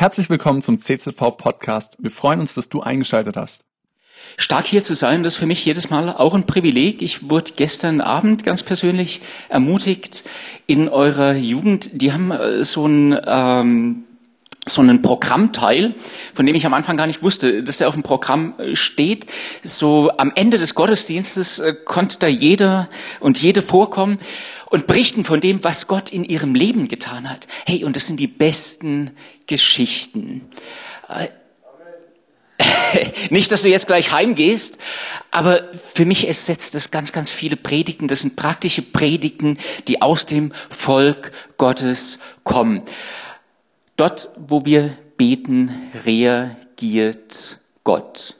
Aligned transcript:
Herzlich 0.00 0.30
willkommen 0.30 0.62
zum 0.62 0.78
CZV 0.78 1.36
Podcast. 1.36 1.96
Wir 1.98 2.12
freuen 2.12 2.38
uns, 2.38 2.54
dass 2.54 2.68
du 2.68 2.82
eingeschaltet 2.82 3.36
hast. 3.36 3.64
Stark 4.36 4.64
hier 4.64 4.84
zu 4.84 4.94
sein, 4.94 5.24
das 5.24 5.32
ist 5.32 5.40
für 5.40 5.46
mich 5.46 5.64
jedes 5.64 5.90
Mal 5.90 6.08
auch 6.10 6.34
ein 6.34 6.46
Privileg. 6.46 7.02
Ich 7.02 7.28
wurde 7.28 7.50
gestern 7.56 8.00
Abend 8.00 8.44
ganz 8.44 8.62
persönlich 8.62 9.22
ermutigt 9.48 10.22
in 10.68 10.88
eurer 10.88 11.32
Jugend. 11.34 12.00
Die 12.00 12.12
haben 12.12 12.30
äh, 12.30 12.64
so 12.64 12.86
ein 12.86 13.18
ähm, 13.26 14.04
so 14.68 14.82
einen 14.82 15.02
Programmteil, 15.02 15.94
von 16.32 16.46
dem 16.46 16.54
ich 16.54 16.64
am 16.66 16.74
Anfang 16.74 16.96
gar 16.96 17.06
nicht 17.08 17.22
wusste, 17.24 17.64
dass 17.64 17.78
der 17.78 17.88
auf 17.88 17.94
dem 17.94 18.04
Programm 18.04 18.54
äh, 18.58 18.76
steht. 18.76 19.26
So 19.64 20.12
am 20.16 20.30
Ende 20.36 20.58
des 20.58 20.76
Gottesdienstes 20.76 21.58
äh, 21.58 21.74
konnte 21.84 22.20
da 22.20 22.28
jeder 22.28 22.88
und 23.18 23.42
jede 23.42 23.62
vorkommen 23.62 24.18
und 24.66 24.86
berichten 24.86 25.24
von 25.24 25.40
dem, 25.40 25.64
was 25.64 25.88
Gott 25.88 26.10
in 26.10 26.22
ihrem 26.22 26.54
Leben 26.54 26.86
getan 26.86 27.28
hat. 27.28 27.48
Hey, 27.66 27.82
und 27.82 27.96
das 27.96 28.06
sind 28.06 28.20
die 28.20 28.28
besten 28.28 29.10
Geschichten. 29.48 30.48
Äh, 31.08 31.28
nicht, 33.30 33.50
dass 33.50 33.62
du 33.62 33.68
jetzt 33.68 33.86
gleich 33.86 34.12
heimgehst, 34.12 34.78
aber 35.30 35.62
für 35.94 36.04
mich 36.04 36.26
ersetzt 36.26 36.74
das 36.74 36.90
ganz, 36.90 37.12
ganz 37.12 37.30
viele 37.30 37.56
Predigten. 37.56 38.08
Das 38.08 38.20
sind 38.20 38.36
praktische 38.36 38.82
Predigten, 38.82 39.58
die 39.88 40.00
aus 40.02 40.26
dem 40.26 40.52
Volk 40.70 41.32
Gottes 41.56 42.18
kommen. 42.44 42.82
Dort, 43.96 44.30
wo 44.36 44.64
wir 44.64 44.96
beten, 45.16 45.90
reagiert 46.04 47.58
Gott. 47.84 48.34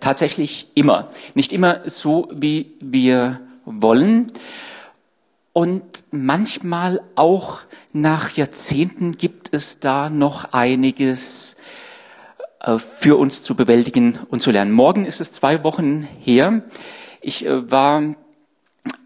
Tatsächlich 0.00 0.66
immer. 0.74 1.10
Nicht 1.34 1.52
immer 1.52 1.88
so, 1.88 2.28
wie 2.32 2.72
wir 2.80 3.40
wollen. 3.64 4.26
Und 5.54 6.02
manchmal 6.10 7.00
auch 7.14 7.60
nach 7.92 8.36
Jahrzehnten 8.36 9.12
gibt 9.12 9.54
es 9.54 9.78
da 9.78 10.10
noch 10.10 10.52
einiges 10.52 11.54
äh, 12.58 12.76
für 12.76 13.16
uns 13.16 13.44
zu 13.44 13.54
bewältigen 13.54 14.18
und 14.28 14.42
zu 14.42 14.50
lernen. 14.50 14.72
Morgen 14.72 15.04
ist 15.04 15.20
es 15.20 15.32
zwei 15.32 15.62
Wochen 15.62 16.08
her. 16.18 16.64
Ich 17.20 17.46
äh, 17.46 17.70
war 17.70 18.02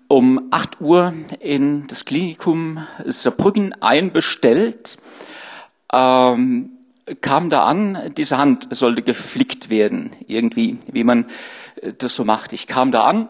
um 0.08 0.48
acht 0.50 0.80
Uhr 0.80 1.12
in 1.38 1.86
das 1.86 2.06
Klinikum 2.06 2.86
Saarbrücken 3.04 3.74
einbestellt 3.82 4.96
ähm, 5.92 6.70
kam 7.20 7.50
da 7.50 7.64
an, 7.64 8.12
diese 8.16 8.38
Hand 8.38 8.68
sollte 8.70 9.02
geflickt 9.02 9.70
werden, 9.70 10.12
irgendwie, 10.26 10.78
wie 10.90 11.04
man 11.04 11.26
äh, 11.82 11.92
das 11.92 12.14
so 12.14 12.24
macht. 12.24 12.52
Ich 12.54 12.66
kam 12.66 12.90
da 12.90 13.04
an, 13.04 13.28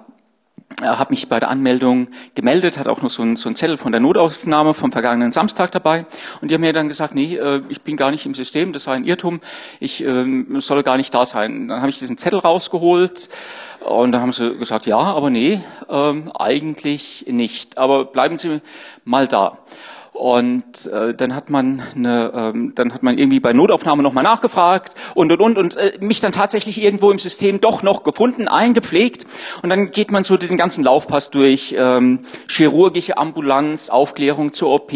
habe 0.83 1.11
mich 1.11 1.29
bei 1.29 1.41
der 1.41 1.49
Anmeldung 1.49 2.09
gemeldet, 2.35 2.79
hat 2.79 2.89
auch 2.89 3.03
noch 3.03 3.11
so 3.11 3.23
ein, 3.23 3.37
so 3.37 3.49
ein 3.49 3.57
Zettel 3.57 3.79
von 3.79 3.91
der 3.91 4.01
Notaufnahme 4.01 4.75
vom 4.75 4.93
vergangenen 4.93 5.33
Samstag 5.33 5.73
dabei. 5.73 6.07
Und 6.41 6.51
die 6.51 6.55
haben 6.55 6.61
mir 6.61 6.73
dann 6.73 6.89
gesagt, 6.89 7.15
nee, 7.15 7.37
äh, 7.37 7.63
ich 7.69 7.83
bin 7.83 7.97
gar 7.97 8.11
nicht 8.11 8.27
im 8.27 8.35
System, 8.35 8.73
das 8.73 8.87
war 8.87 8.95
ein 8.95 9.05
Irrtum, 9.05 9.41
ich 9.81 10.05
ähm, 10.05 10.61
soll 10.61 10.83
gar 10.83 10.97
nicht 10.97 11.13
da 11.15 11.27
sein. 11.27 11.69
Dann 11.69 11.81
habe 11.81 11.91
ich 11.91 11.99
diesen 11.99 12.17
Zettel 12.17 12.39
rausgeholt 12.39 13.29
und 13.81 14.13
dann 14.13 14.21
haben 14.21 14.33
sie 14.33 14.57
gesagt, 14.57 14.87
ja, 14.87 14.99
aber 14.99 15.31
nee, 15.31 15.61
ähm, 15.89 16.31
eigentlich 16.39 17.25
nicht. 17.29 17.79
Aber 17.79 18.05
bleiben 18.05 18.37
Sie 18.37 18.61
mal 19.05 19.27
da. 19.27 19.59
Und 20.19 20.87
äh, 20.87 21.15
dann 21.15 21.33
hat 21.37 21.49
man 21.49 21.81
eine, 21.95 22.33
ähm, 22.35 22.73
dann 22.75 22.93
hat 22.93 23.05
man 23.05 23.19
irgendwie 23.19 23.39
bei 23.39 23.53
Notaufnahme 23.53 24.03
nochmal 24.03 24.25
nachgefragt 24.25 24.95
und 25.15 25.31
und 25.31 25.41
und 25.41 25.59
und 25.59 25.77
äh, 25.77 25.93
mich 26.01 26.21
dann 26.21 26.33
tatsächlich 26.33 26.83
irgendwo 26.83 27.13
im 27.13 27.21
System 27.21 27.61
doch 27.61 27.85
noch 27.85 28.03
gefunden, 28.03 28.49
eingepflegt. 28.49 29.27
Und 29.63 29.71
dann 29.71 29.93
geht 29.93 30.11
man 30.11 30.25
so 30.25 30.37
den 30.37 30.57
ganzen 30.57 30.83
Laufpass 30.83 31.31
durch, 31.31 31.73
ähm, 31.79 32.25
chirurgische 32.49 33.17
Ambulanz, 33.17 33.91
Aufklärung 33.91 34.51
zur 34.51 34.71
OP, 34.71 34.93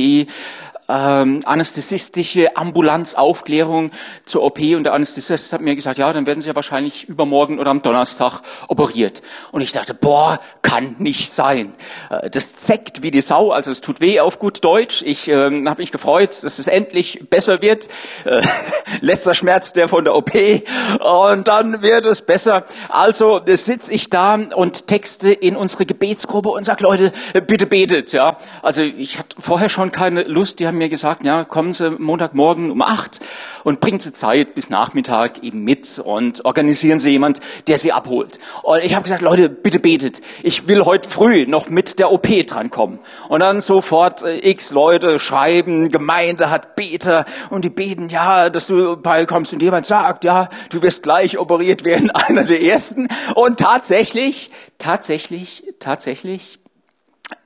ähm, 0.88 1.40
anästhesistische 1.44 2.56
Ambulanzaufklärung 2.56 3.92
zur 4.24 4.42
OP 4.42 4.58
und 4.58 4.84
der 4.84 4.94
Anästhesist 4.94 5.52
hat 5.52 5.60
mir 5.60 5.74
gesagt, 5.74 5.98
ja, 5.98 6.12
dann 6.12 6.26
werden 6.26 6.40
Sie 6.40 6.48
ja 6.48 6.54
wahrscheinlich 6.54 7.08
übermorgen 7.08 7.58
oder 7.58 7.70
am 7.70 7.82
Donnerstag 7.82 8.40
operiert. 8.68 9.22
Und 9.52 9.60
ich 9.60 9.72
dachte, 9.72 9.94
boah, 9.94 10.40
kann 10.62 10.96
nicht 10.98 11.32
sein. 11.32 11.74
Äh, 12.10 12.30
das 12.30 12.56
zeckt 12.56 13.02
wie 13.02 13.10
die 13.10 13.20
Sau, 13.20 13.50
also 13.50 13.70
es 13.70 13.80
tut 13.80 14.00
weh 14.00 14.20
auf 14.20 14.38
gut 14.38 14.64
Deutsch. 14.64 15.02
Ich 15.02 15.28
ähm, 15.28 15.68
habe 15.68 15.82
mich 15.82 15.92
gefreut, 15.92 16.30
dass 16.42 16.58
es 16.58 16.66
endlich 16.66 17.28
besser 17.30 17.62
wird. 17.62 17.88
Äh, 18.24 18.42
letzter 19.00 19.34
Schmerz 19.34 19.72
der 19.72 19.88
von 19.88 20.04
der 20.04 20.14
OP 20.14 20.32
und 20.34 21.48
dann 21.48 21.82
wird 21.82 22.06
es 22.06 22.22
besser. 22.22 22.64
Also 22.88 23.40
sitze 23.44 23.92
ich 23.92 24.10
da 24.10 24.34
und 24.34 24.86
texte 24.86 25.32
in 25.32 25.56
unsere 25.56 25.86
Gebetsgruppe 25.86 26.48
und 26.48 26.64
sag, 26.64 26.80
Leute, 26.80 27.12
bitte 27.46 27.66
betet. 27.66 28.12
Ja, 28.12 28.38
also 28.62 28.82
ich 28.82 29.18
hatte 29.18 29.36
vorher 29.38 29.68
schon 29.68 29.92
keine 29.92 30.22
Lust. 30.22 30.60
Die 30.60 30.66
haben 30.72 30.78
mir 30.78 30.88
gesagt, 30.88 31.22
ja, 31.22 31.44
kommen 31.44 31.74
Sie 31.74 31.90
Montagmorgen 31.90 32.70
um 32.70 32.80
acht 32.80 33.20
und 33.62 33.80
bringen 33.80 34.00
Sie 34.00 34.12
Zeit 34.12 34.54
bis 34.54 34.70
Nachmittag 34.70 35.42
eben 35.42 35.64
mit 35.64 35.98
und 35.98 36.46
organisieren 36.46 36.98
Sie 36.98 37.10
jemand, 37.10 37.40
der 37.66 37.76
Sie 37.76 37.92
abholt. 37.92 38.38
Und 38.62 38.82
ich 38.82 38.94
habe 38.94 39.02
gesagt, 39.02 39.20
Leute, 39.20 39.50
bitte 39.50 39.80
betet. 39.80 40.22
Ich 40.42 40.68
will 40.68 40.84
heute 40.84 41.08
früh 41.08 41.44
noch 41.46 41.68
mit 41.68 41.98
der 41.98 42.10
OP 42.10 42.26
drankommen. 42.46 43.00
Und 43.28 43.40
dann 43.40 43.60
sofort 43.60 44.22
äh, 44.22 44.50
x 44.50 44.70
Leute 44.70 45.18
schreiben, 45.18 45.90
Gemeinde 45.90 46.48
hat 46.48 46.74
Beter 46.74 47.26
und 47.50 47.66
die 47.66 47.70
beten, 47.70 48.08
ja, 48.08 48.48
dass 48.48 48.66
du 48.66 48.96
beikommst 48.96 49.52
und 49.52 49.60
jemand 49.60 49.84
sagt, 49.84 50.24
ja, 50.24 50.48
du 50.70 50.82
wirst 50.82 51.02
gleich 51.02 51.38
operiert 51.38 51.84
werden, 51.84 52.10
einer 52.14 52.44
der 52.44 52.62
ersten. 52.62 53.08
Und 53.34 53.60
tatsächlich, 53.60 54.50
tatsächlich, 54.78 55.64
tatsächlich 55.80 56.61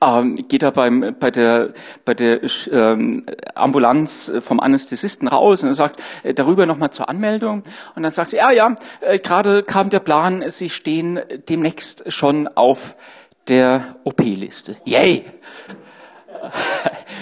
ähm, 0.01 0.47
geht 0.47 0.63
er 0.63 0.71
beim, 0.71 1.15
bei 1.19 1.31
der, 1.31 1.73
bei 2.05 2.13
der 2.13 2.41
ähm, 2.71 3.25
Ambulanz 3.55 4.31
vom 4.41 4.59
Anästhesisten 4.59 5.27
raus 5.27 5.63
und 5.63 5.69
er 5.69 5.75
sagt 5.75 6.01
äh, 6.23 6.33
darüber 6.33 6.65
nochmal 6.65 6.91
zur 6.91 7.09
Anmeldung 7.09 7.63
und 7.95 8.03
dann 8.03 8.11
sagt 8.11 8.33
er, 8.33 8.51
ja, 8.51 8.51
ja, 8.51 8.75
äh, 9.01 9.19
gerade 9.19 9.63
kam 9.63 9.89
der 9.89 9.99
Plan, 9.99 10.43
Sie 10.49 10.69
stehen 10.69 11.19
demnächst 11.49 12.11
schon 12.11 12.47
auf 12.47 12.95
der 13.47 13.95
OP-Liste. 14.03 14.77
Yay! 14.85 15.25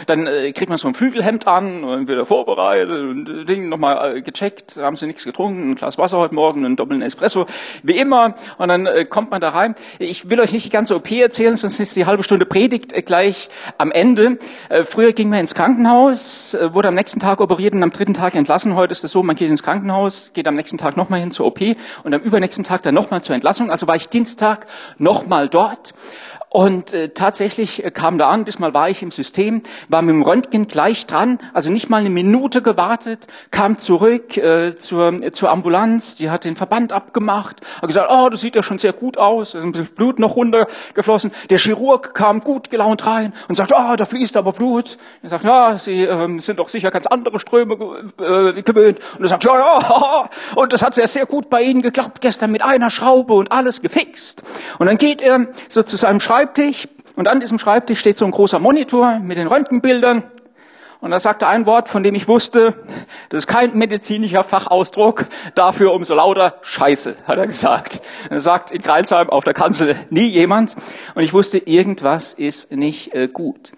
Dann 0.08 0.28
äh, 0.28 0.52
kriegt 0.52 0.70
man 0.70 0.78
so 0.78 0.88
ein 0.88 0.94
Flügelhemd 0.94 1.48
an 1.48 1.84
und 1.84 2.08
wieder 2.08 2.26
vorbereitet 2.26 2.90
und 2.90 3.46
Ding 3.48 3.70
nochmal 3.70 4.18
äh, 4.18 4.22
gecheckt, 4.22 4.78
haben 4.78 4.96
sie 4.96 5.08
nichts 5.08 5.26
getrunken, 5.26 5.72
ein 5.72 5.76
Glas 5.76 5.98
Wasser 5.98 6.18
heute 6.18 6.36
Morgen, 6.36 6.66
einen 6.66 6.76
doppelten 6.76 7.02
Espresso, 7.02 7.46
wie 7.84 7.98
immer. 7.98 8.36
Und 8.58 8.70
dann 8.70 8.86
äh, 8.86 9.06
kommt 9.06 9.32
man 9.32 9.42
da 9.42 9.50
rein. 9.50 9.76
Ich 10.00 10.30
will 10.30 10.40
euch 10.40 10.52
nicht 10.52 10.66
die 10.66 10.70
ganze 10.70 10.96
OP 10.96 11.12
erzählen, 11.12 11.56
sonst 11.56 11.80
ist 11.80 11.96
die 11.96 12.06
halbe 12.06 12.24
Stunde 12.24 12.46
Predigt 12.46 12.94
äh, 12.94 13.02
gleich 13.02 13.50
am 13.78 13.92
Ende. 13.92 14.38
Äh, 14.70 14.86
früher 14.86 15.14
ging 15.14 15.30
man 15.30 15.40
ins 15.40 15.54
Krankenhaus, 15.54 16.54
äh, 16.54 16.74
wurde 16.74 16.90
am 16.90 16.96
nächsten 16.96 17.20
Tag 17.20 17.42
operiert 17.42 17.74
und 17.74 17.84
am 17.84 17.92
dritten 17.92 18.14
Tag 18.14 18.36
entlassen. 18.36 18.76
Heute 18.76 18.92
ist 18.92 19.04
es 19.04 19.12
so, 19.12 19.24
man 19.24 19.36
geht 19.36 19.50
ins 19.50 19.64
Krankenhaus, 19.64 20.32
geht 20.34 20.48
am 20.48 20.56
nächsten 20.56 20.78
Tag 20.78 20.98
nochmal 20.98 21.20
hin 21.20 21.32
zur 21.32 21.46
OP 21.46 21.60
und 22.04 22.14
am 22.14 22.22
übernächsten 22.22 22.64
Tag 22.64 22.84
dann 22.84 22.96
nochmal 22.96 23.22
zur 23.24 23.36
Entlassung. 23.36 23.72
Also 23.72 23.88
war 23.88 23.96
ich 23.96 24.10
Dienstag 24.10 24.68
nochmal 24.98 25.50
dort. 25.50 25.94
Und 26.56 26.94
äh, 26.94 27.10
tatsächlich 27.10 27.84
äh, 27.84 27.92
kam 27.92 28.18
da 28.18 28.30
an, 28.30 28.46
diesmal 28.46 28.74
war 28.74 28.90
ich 28.90 29.04
im 29.04 29.12
System, 29.12 29.62
war 29.90 30.02
mit 30.02 30.16
dem 30.16 30.22
Röntgen 30.22 30.70
gleich 30.70 31.06
dran, 31.06 31.38
also 31.54 31.70
nicht 31.70 31.90
mal 31.90 31.98
eine 31.98 32.10
Minute 32.10 32.62
gewartet, 32.62 33.28
kam 33.52 33.78
zurück 33.78 34.38
äh, 34.38 34.78
zur, 34.78 35.22
äh, 35.22 35.34
zur 35.34 35.52
Ambulanz, 35.52 36.16
die 36.16 36.30
hat 36.30 36.46
den 36.46 36.56
Verband 36.56 36.94
abgemacht, 36.94 37.60
hat 37.82 37.88
gesagt, 37.88 38.10
oh, 38.10 38.30
das 38.30 38.40
sieht 38.40 38.56
ja 38.56 38.64
schon 38.64 38.78
sehr 38.78 38.94
gut 38.94 39.18
aus, 39.18 39.52
da 39.52 39.60
ist 39.60 39.66
ein 39.66 39.74
bisschen 39.74 39.88
Blut 39.88 40.18
noch 40.18 40.38
runtergeflossen. 40.38 41.34
Der 41.50 41.58
Chirurg 41.58 42.14
kam 42.14 42.40
gut 42.40 42.70
gelaunt 42.70 43.06
rein 43.06 43.34
und 43.50 43.56
sagt, 43.56 43.74
oh, 43.76 43.98
da 43.98 44.06
fließt 44.06 44.38
aber 44.38 44.54
Blut. 44.54 44.98
Er 45.24 45.32
sagt, 45.32 45.44
ja, 45.44 45.76
Sie 45.76 46.04
ähm, 46.04 46.40
sind 46.40 46.60
doch 46.60 46.70
sicher 46.70 46.90
ganz 46.90 47.06
andere 47.06 47.38
Ströme 47.42 47.74
äh, 48.18 48.62
gewöhnt. 48.62 49.00
Und 49.18 49.26
er 49.26 49.28
sagt, 49.28 49.44
ja, 49.44 49.58
ja, 49.58 50.30
und 50.56 50.72
das 50.72 50.82
hat 50.84 50.94
sehr, 50.94 51.10
sehr 51.10 51.26
gut 51.26 51.50
bei 51.50 51.64
Ihnen 51.64 51.82
geklappt, 51.82 52.22
gestern 52.22 52.54
mit 52.54 52.62
einer 52.62 52.90
Schraube 52.90 53.34
und 53.34 53.52
alles 53.52 53.82
gefixt. 53.82 54.42
Und 54.80 54.88
dann 54.88 54.98
geht 54.98 55.22
er 55.22 55.48
so 55.68 55.84
zu 55.84 55.98
seinem 55.98 56.22
Schreibtisch, 56.22 56.45
Schreibtisch 56.46 56.88
und 57.16 57.28
an 57.28 57.40
diesem 57.40 57.58
Schreibtisch 57.58 58.00
steht 58.00 58.18
so 58.18 58.26
ein 58.26 58.30
großer 58.30 58.60
Monitor 58.60 59.18
mit 59.18 59.38
den 59.38 59.48
Röntgenbildern. 59.48 60.22
Und 61.02 61.10
da 61.10 61.20
sagt 61.20 61.42
er 61.42 61.50
ein 61.50 61.66
Wort, 61.66 61.90
von 61.90 62.04
dem 62.04 62.14
ich 62.14 62.28
wusste, 62.28 62.76
das 63.30 63.40
ist 63.40 63.48
kein 63.48 63.76
medizinischer 63.76 64.44
Fachausdruck, 64.44 65.26
dafür 65.56 65.92
umso 65.92 66.14
lauter 66.14 66.60
Scheiße, 66.62 67.16
hat 67.26 67.40
er 67.40 67.48
gesagt. 67.48 68.04
Er 68.30 68.40
sagt 68.40 68.70
in 68.70 68.84
Kreilsheim 68.84 69.32
auf 69.32 69.44
der 69.44 69.56
Kanzel 69.56 69.96
nie 70.12 70.28
jemand. 70.28 70.76
Und 71.16 71.24
ich 71.24 71.34
wusste, 71.34 71.58
irgendwas 71.58 72.36
ist 72.36 72.72
nicht 72.72 73.16
äh, 73.16 73.28
gut. 73.28 73.72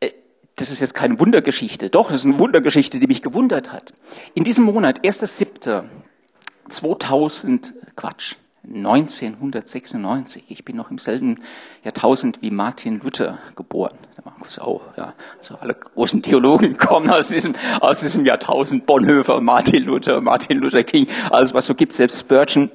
Äh, 0.00 0.10
das 0.56 0.70
ist 0.70 0.80
jetzt 0.80 0.94
keine 0.94 1.20
Wundergeschichte. 1.20 1.90
Doch, 1.90 2.10
das 2.10 2.22
ist 2.22 2.26
eine 2.26 2.40
Wundergeschichte, 2.40 2.98
die 2.98 3.06
mich 3.06 3.22
gewundert 3.22 3.72
hat. 3.72 3.92
In 4.34 4.42
diesem 4.42 4.64
Monat, 4.64 5.02
1.7.2000, 5.02 7.72
Quatsch, 7.94 8.34
1996. 8.64 10.44
Ich 10.48 10.64
bin 10.64 10.76
noch 10.76 10.90
im 10.90 10.98
selben 10.98 11.40
Jahrtausend 11.82 12.42
wie 12.42 12.50
Martin 12.50 13.00
Luther 13.00 13.38
geboren. 13.56 13.96
Der 14.16 14.24
Markus 14.24 14.58
auch, 14.58 14.82
ja. 14.96 15.14
Also 15.38 15.56
alle 15.56 15.74
großen 15.74 16.22
Theologen 16.22 16.76
kommen 16.78 17.10
aus 17.10 17.28
diesem, 17.28 17.54
aus 17.80 18.00
diesem 18.00 18.24
Jahrtausend. 18.24 18.86
Bonhoeffer, 18.86 19.40
Martin 19.40 19.84
Luther, 19.84 20.20
Martin 20.20 20.58
Luther 20.58 20.84
King, 20.84 21.08
alles 21.30 21.52
was 21.52 21.66
so 21.66 21.74
gibt, 21.74 21.92
selbst 21.92 22.20
Spurgeon. 22.20 22.70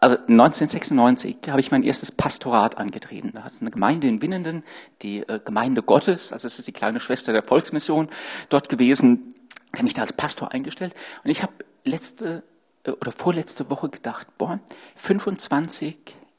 Also 0.00 0.16
1996 0.16 1.36
habe 1.48 1.60
ich 1.60 1.70
mein 1.70 1.82
erstes 1.82 2.12
Pastorat 2.12 2.78
angetreten. 2.78 3.32
Da 3.34 3.44
hat 3.44 3.52
eine 3.60 3.70
Gemeinde 3.70 4.08
in 4.08 4.22
Winnenden, 4.22 4.64
die 5.02 5.20
äh, 5.20 5.40
Gemeinde 5.44 5.82
Gottes, 5.82 6.32
also 6.32 6.46
es 6.46 6.58
ist 6.58 6.68
die 6.68 6.72
kleine 6.72 7.00
Schwester 7.00 7.32
der 7.32 7.42
Volksmission, 7.42 8.08
dort 8.48 8.68
gewesen. 8.68 9.32
habe 9.72 9.84
mich 9.84 9.94
da 9.94 10.02
als 10.02 10.12
Pastor 10.12 10.52
eingestellt 10.52 10.94
und 11.24 11.30
ich 11.30 11.42
habe 11.42 11.52
letzte 11.84 12.42
oder 12.86 13.12
vorletzte 13.12 13.70
Woche 13.70 13.88
gedacht, 13.88 14.26
boah, 14.38 14.58
25 14.96 15.96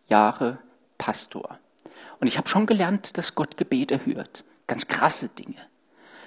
Jahre 0.07 0.59
Pastor. 0.97 1.59
Und 2.19 2.27
ich 2.27 2.37
habe 2.37 2.47
schon 2.47 2.65
gelernt, 2.65 3.17
dass 3.17 3.35
Gott 3.35 3.57
Gebete 3.57 4.05
hört. 4.05 4.43
Ganz 4.67 4.87
krasse 4.87 5.29
Dinge. 5.29 5.57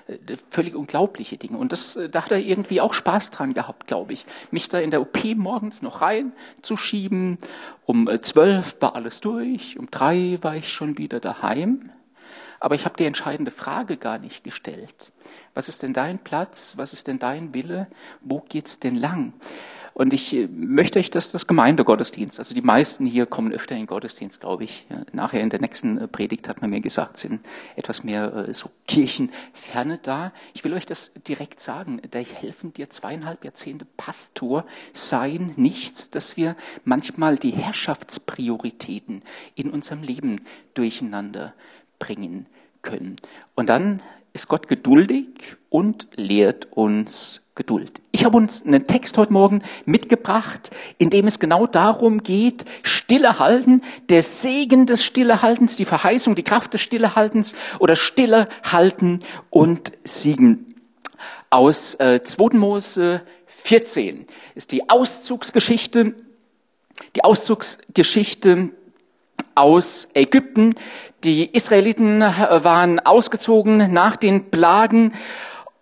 Äh, 0.06 0.36
völlig 0.50 0.74
unglaubliche 0.74 1.36
Dinge. 1.36 1.58
Und 1.58 1.72
das, 1.72 1.96
äh, 1.96 2.08
da 2.08 2.24
hat 2.24 2.30
er 2.30 2.38
irgendwie 2.38 2.80
auch 2.80 2.94
Spaß 2.94 3.30
dran 3.30 3.54
gehabt, 3.54 3.86
glaube 3.86 4.12
ich. 4.12 4.26
Mich 4.50 4.68
da 4.68 4.78
in 4.78 4.90
der 4.90 5.00
OP 5.00 5.24
morgens 5.36 5.82
noch 5.82 6.02
reinzuschieben. 6.02 7.38
Um 7.84 8.08
zwölf 8.20 8.80
war 8.80 8.94
alles 8.94 9.20
durch. 9.20 9.78
Um 9.78 9.90
drei 9.90 10.38
war 10.42 10.56
ich 10.56 10.72
schon 10.72 10.98
wieder 10.98 11.20
daheim. 11.20 11.90
Aber 12.58 12.74
ich 12.74 12.84
habe 12.84 12.96
die 12.96 13.04
entscheidende 13.04 13.50
Frage 13.50 13.96
gar 13.96 14.18
nicht 14.18 14.42
gestellt. 14.42 15.12
Was 15.54 15.68
ist 15.68 15.82
denn 15.82 15.92
dein 15.92 16.18
Platz? 16.18 16.74
Was 16.76 16.92
ist 16.92 17.06
denn 17.06 17.18
dein 17.18 17.52
Wille? 17.52 17.86
Wo 18.22 18.40
geht's 18.40 18.80
denn 18.80 18.96
lang? 18.96 19.34
Und 19.96 20.12
ich 20.12 20.34
äh, 20.34 20.46
möchte 20.52 20.98
euch, 20.98 21.10
dass 21.10 21.30
das 21.30 21.46
Gemeindegottesdienst, 21.46 22.38
also 22.38 22.54
die 22.54 22.60
meisten 22.60 23.06
hier 23.06 23.24
kommen 23.24 23.50
öfter 23.50 23.74
in 23.74 23.80
den 23.82 23.86
Gottesdienst, 23.86 24.42
glaube 24.42 24.64
ich. 24.64 24.86
Nachher 25.12 25.40
in 25.40 25.48
der 25.48 25.58
nächsten 25.58 25.96
äh, 25.96 26.06
Predigt 26.06 26.50
hat 26.50 26.60
man 26.60 26.68
mir 26.68 26.82
gesagt, 26.82 27.16
sind 27.16 27.40
etwas 27.76 28.04
mehr 28.04 28.46
äh, 28.46 28.52
so 28.52 28.70
Kirchenferne 28.86 29.96
da. 29.96 30.34
Ich 30.52 30.64
will 30.64 30.74
euch 30.74 30.84
das 30.84 31.12
direkt 31.26 31.60
sagen. 31.60 32.02
Da 32.10 32.18
helfen 32.18 32.74
dir 32.74 32.90
zweieinhalb 32.90 33.42
Jahrzehnte 33.42 33.86
Pastor 33.96 34.66
sein 34.92 35.54
nichts, 35.56 36.10
dass 36.10 36.36
wir 36.36 36.56
manchmal 36.84 37.38
die 37.38 37.52
Herrschaftsprioritäten 37.52 39.22
in 39.54 39.70
unserem 39.70 40.02
Leben 40.02 40.42
durcheinander 40.74 41.54
bringen 41.98 42.44
können. 42.82 43.16
Und 43.54 43.70
dann 43.70 44.02
ist 44.34 44.48
Gott 44.48 44.68
geduldig 44.68 45.28
und 45.70 46.08
lehrt 46.16 46.70
uns 46.70 47.45
Geduld. 47.56 48.02
Ich 48.12 48.26
habe 48.26 48.36
uns 48.36 48.66
einen 48.66 48.86
Text 48.86 49.16
heute 49.16 49.32
Morgen 49.32 49.62
mitgebracht, 49.86 50.70
in 50.98 51.08
dem 51.08 51.26
es 51.26 51.38
genau 51.38 51.66
darum 51.66 52.22
geht, 52.22 52.66
Stille 52.82 53.38
halten, 53.38 53.80
der 54.10 54.22
Segen 54.22 54.84
des 54.84 55.02
Stillehaltens, 55.02 55.74
die 55.76 55.86
Verheißung, 55.86 56.34
die 56.34 56.42
Kraft 56.42 56.74
des 56.74 56.82
Stillehaltens 56.82 57.56
oder 57.78 57.96
Stille 57.96 58.50
halten 58.62 59.20
und 59.48 59.92
siegen. 60.04 60.66
Aus 61.48 61.94
äh, 61.94 62.20
2. 62.22 62.58
Mose 62.58 63.22
14 63.46 64.26
ist 64.54 64.70
die 64.70 64.90
Auszugsgeschichte, 64.90 66.12
die 67.14 67.24
Auszugsgeschichte 67.24 68.68
aus 69.54 70.08
Ägypten. 70.12 70.74
Die 71.24 71.46
Israeliten 71.54 72.20
äh, 72.20 72.64
waren 72.64 73.00
ausgezogen 73.00 73.94
nach 73.94 74.16
den 74.16 74.50
Plagen 74.50 75.12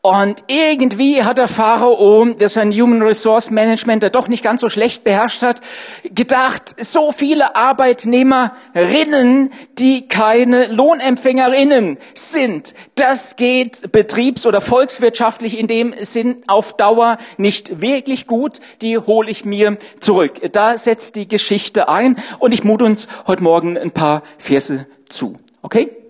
und 0.05 0.45
irgendwie 0.49 1.23
hat 1.23 1.39
der 1.39 1.49
Pharao, 1.49 2.27
der 2.27 2.51
sein 2.51 2.71
Human 2.73 3.01
Resource 3.01 3.51
Management 3.51 4.03
der 4.03 4.11
doch 4.11 4.29
nicht 4.29 4.45
ganz 4.45 4.61
so 4.61 4.69
schlecht 4.69 5.03
beherrscht 5.03 5.41
hat, 5.41 5.62
gedacht, 6.03 6.75
so 6.79 7.11
viele 7.11 7.56
Arbeitnehmerinnen, 7.56 9.51
die 9.79 10.06
keine 10.06 10.67
Lohnempfängerinnen 10.67 11.97
sind, 12.12 12.75
das 12.97 13.37
geht 13.37 13.93
betriebs- 13.93 14.45
oder 14.45 14.61
volkswirtschaftlich 14.61 15.59
in 15.59 15.69
dem 15.69 15.95
Sinn 15.99 16.43
auf 16.49 16.77
Dauer 16.77 17.17
nicht 17.39 17.81
wirklich 17.81 18.27
gut, 18.27 18.61
die 18.83 18.99
hole 18.99 19.31
ich 19.31 19.47
mir 19.47 19.79
zurück. 20.00 20.53
Da 20.53 20.77
setzt 20.77 21.17
die 21.17 21.29
Geschichte 21.29 21.89
ein 21.89 22.19
und 22.41 22.53
ich 22.53 22.62
mut 22.62 22.83
uns 22.83 23.09
heute 23.27 23.43
Morgen 23.43 23.79
ein 23.79 23.91
paar 23.91 24.23
Verse 24.37 24.87
zu. 25.09 25.39
Okay? 25.62 26.04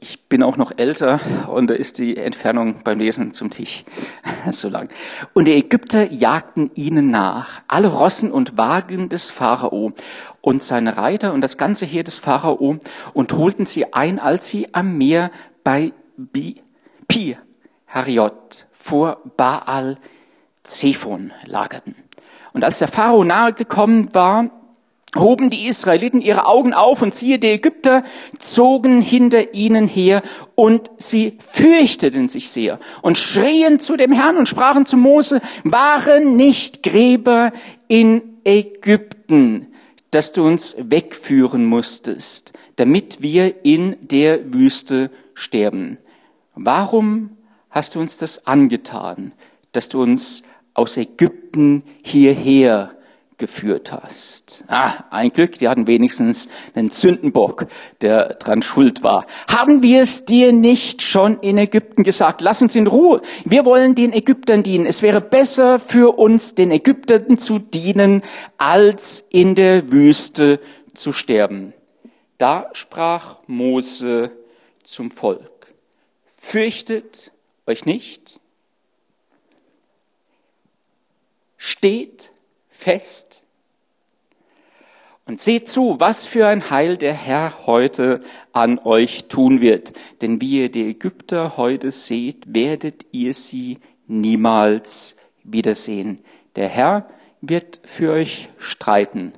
Ich 0.00 0.28
bin 0.28 0.42
auch 0.42 0.56
noch 0.56 0.72
älter 0.76 1.20
und 1.48 1.68
da 1.68 1.74
ist 1.74 1.98
die 1.98 2.16
Entfernung 2.16 2.82
beim 2.84 2.98
Lesen 2.98 3.32
zum 3.32 3.50
Tisch 3.50 3.84
so 4.50 4.68
lang. 4.68 4.88
Und 5.34 5.46
die 5.46 5.54
Ägypter 5.54 6.10
jagten 6.10 6.70
ihnen 6.74 7.10
nach, 7.10 7.62
alle 7.68 7.88
Rossen 7.88 8.30
und 8.30 8.56
Wagen 8.58 9.08
des 9.08 9.30
Pharao 9.30 9.92
und 10.40 10.62
seine 10.62 10.96
Reiter 10.96 11.32
und 11.32 11.40
das 11.40 11.58
ganze 11.58 11.86
Heer 11.86 12.04
des 12.04 12.18
Pharao 12.18 12.78
und 13.14 13.32
holten 13.32 13.66
sie 13.66 13.92
ein, 13.92 14.18
als 14.18 14.46
sie 14.46 14.74
am 14.74 14.96
Meer 14.96 15.30
bei 15.64 15.92
Bi, 16.16 16.56
Pi 17.08 17.36
Hariot 17.86 18.66
vor 18.72 19.18
Baal 19.36 19.96
Zephon 20.62 21.32
lagerten. 21.44 21.94
Und 22.52 22.64
als 22.64 22.78
der 22.78 22.88
Pharao 22.88 23.24
nahe 23.24 23.52
gekommen 23.52 24.14
war, 24.14 24.50
hoben 25.20 25.50
die 25.50 25.66
Israeliten 25.66 26.20
ihre 26.20 26.46
Augen 26.46 26.74
auf 26.74 27.02
und 27.02 27.14
siehe, 27.14 27.38
die 27.38 27.48
Ägypter 27.48 28.04
zogen 28.38 29.00
hinter 29.00 29.54
ihnen 29.54 29.88
her 29.88 30.22
und 30.54 30.90
sie 30.98 31.38
fürchteten 31.38 32.28
sich 32.28 32.50
sehr 32.50 32.78
und 33.02 33.18
schrien 33.18 33.80
zu 33.80 33.96
dem 33.96 34.12
Herrn 34.12 34.36
und 34.36 34.48
sprachen 34.48 34.86
zu 34.86 34.96
Mose, 34.96 35.40
waren 35.64 36.36
nicht 36.36 36.82
Gräber 36.82 37.52
in 37.88 38.22
Ägypten, 38.44 39.68
dass 40.10 40.32
du 40.32 40.46
uns 40.46 40.76
wegführen 40.78 41.64
musstest, 41.64 42.52
damit 42.76 43.22
wir 43.22 43.64
in 43.64 43.96
der 44.00 44.52
Wüste 44.54 45.10
sterben. 45.34 45.98
Warum 46.54 47.30
hast 47.70 47.94
du 47.94 48.00
uns 48.00 48.16
das 48.16 48.46
angetan, 48.46 49.32
dass 49.72 49.88
du 49.88 50.02
uns 50.02 50.42
aus 50.72 50.96
Ägypten 50.96 51.82
hierher 52.02 52.95
geführt 53.38 53.92
hast. 53.92 54.64
Ah, 54.68 55.04
ein 55.10 55.30
Glück, 55.30 55.58
die 55.58 55.68
hatten 55.68 55.86
wenigstens 55.86 56.48
einen 56.74 56.90
Sündenbock, 56.90 57.66
der 58.00 58.34
dran 58.34 58.62
schuld 58.62 59.02
war. 59.02 59.26
Haben 59.48 59.82
wir 59.82 60.02
es 60.02 60.24
dir 60.24 60.52
nicht 60.52 61.02
schon 61.02 61.40
in 61.40 61.58
Ägypten 61.58 62.02
gesagt? 62.02 62.40
Lass 62.40 62.62
uns 62.62 62.74
in 62.74 62.86
Ruhe. 62.86 63.20
Wir 63.44 63.64
wollen 63.64 63.94
den 63.94 64.12
Ägyptern 64.12 64.62
dienen. 64.62 64.86
Es 64.86 65.02
wäre 65.02 65.20
besser 65.20 65.78
für 65.78 66.18
uns, 66.18 66.54
den 66.54 66.70
Ägyptern 66.70 67.38
zu 67.38 67.58
dienen, 67.58 68.22
als 68.56 69.24
in 69.28 69.54
der 69.54 69.90
Wüste 69.92 70.60
zu 70.94 71.12
sterben. 71.12 71.74
Da 72.38 72.70
sprach 72.72 73.38
Mose 73.46 74.30
zum 74.82 75.10
Volk. 75.10 75.74
Fürchtet 76.36 77.32
euch 77.66 77.84
nicht. 77.84 78.40
Steht 81.56 82.30
fest 82.76 83.44
und 85.24 85.40
seht 85.40 85.68
zu, 85.68 85.98
was 85.98 86.26
für 86.26 86.46
ein 86.46 86.70
Heil 86.70 86.96
der 86.96 87.14
Herr 87.14 87.66
heute 87.66 88.20
an 88.52 88.78
euch 88.78 89.26
tun 89.26 89.60
wird. 89.60 89.92
Denn 90.20 90.40
wie 90.40 90.62
ihr 90.62 90.70
die 90.70 90.90
Ägypter 90.90 91.56
heute 91.56 91.90
seht, 91.90 92.54
werdet 92.54 93.06
ihr 93.10 93.34
sie 93.34 93.78
niemals 94.06 95.16
wiedersehen. 95.42 96.20
Der 96.54 96.68
Herr 96.68 97.08
wird 97.40 97.80
für 97.84 98.12
euch 98.12 98.48
streiten 98.58 99.32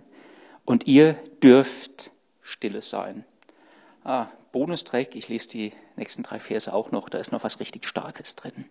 und 0.65 0.87
ihr 0.87 1.15
dürft 1.43 2.11
stille 2.43 2.83
sein. 2.83 3.25
Ah, 4.05 4.27
Bonustrack, 4.53 5.15
ich 5.15 5.29
lese 5.29 5.49
die 5.51 5.73
nächsten 5.97 6.23
drei 6.23 6.39
Verse 6.39 6.73
auch 6.73 6.91
noch, 6.91 7.09
da 7.09 7.19
ist 7.19 7.33
noch 7.33 7.45
was 7.45 7.61
richtig 7.61 7.87
Starkes 7.87 8.37
drin. 8.37 8.67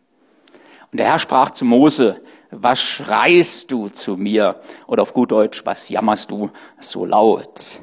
Und 0.91 0.99
der 0.99 1.07
Herr 1.07 1.19
sprach 1.19 1.51
zu 1.51 1.65
Mose, 1.65 2.21
was 2.51 2.79
schreist 2.79 3.71
du 3.71 3.89
zu 3.89 4.15
mir? 4.15 4.61
Oder 4.87 5.03
auf 5.03 5.13
gut 5.13 5.31
Deutsch, 5.31 5.65
was 5.65 5.89
jammerst 5.89 6.31
du 6.31 6.49
so 6.79 7.05
laut? 7.05 7.81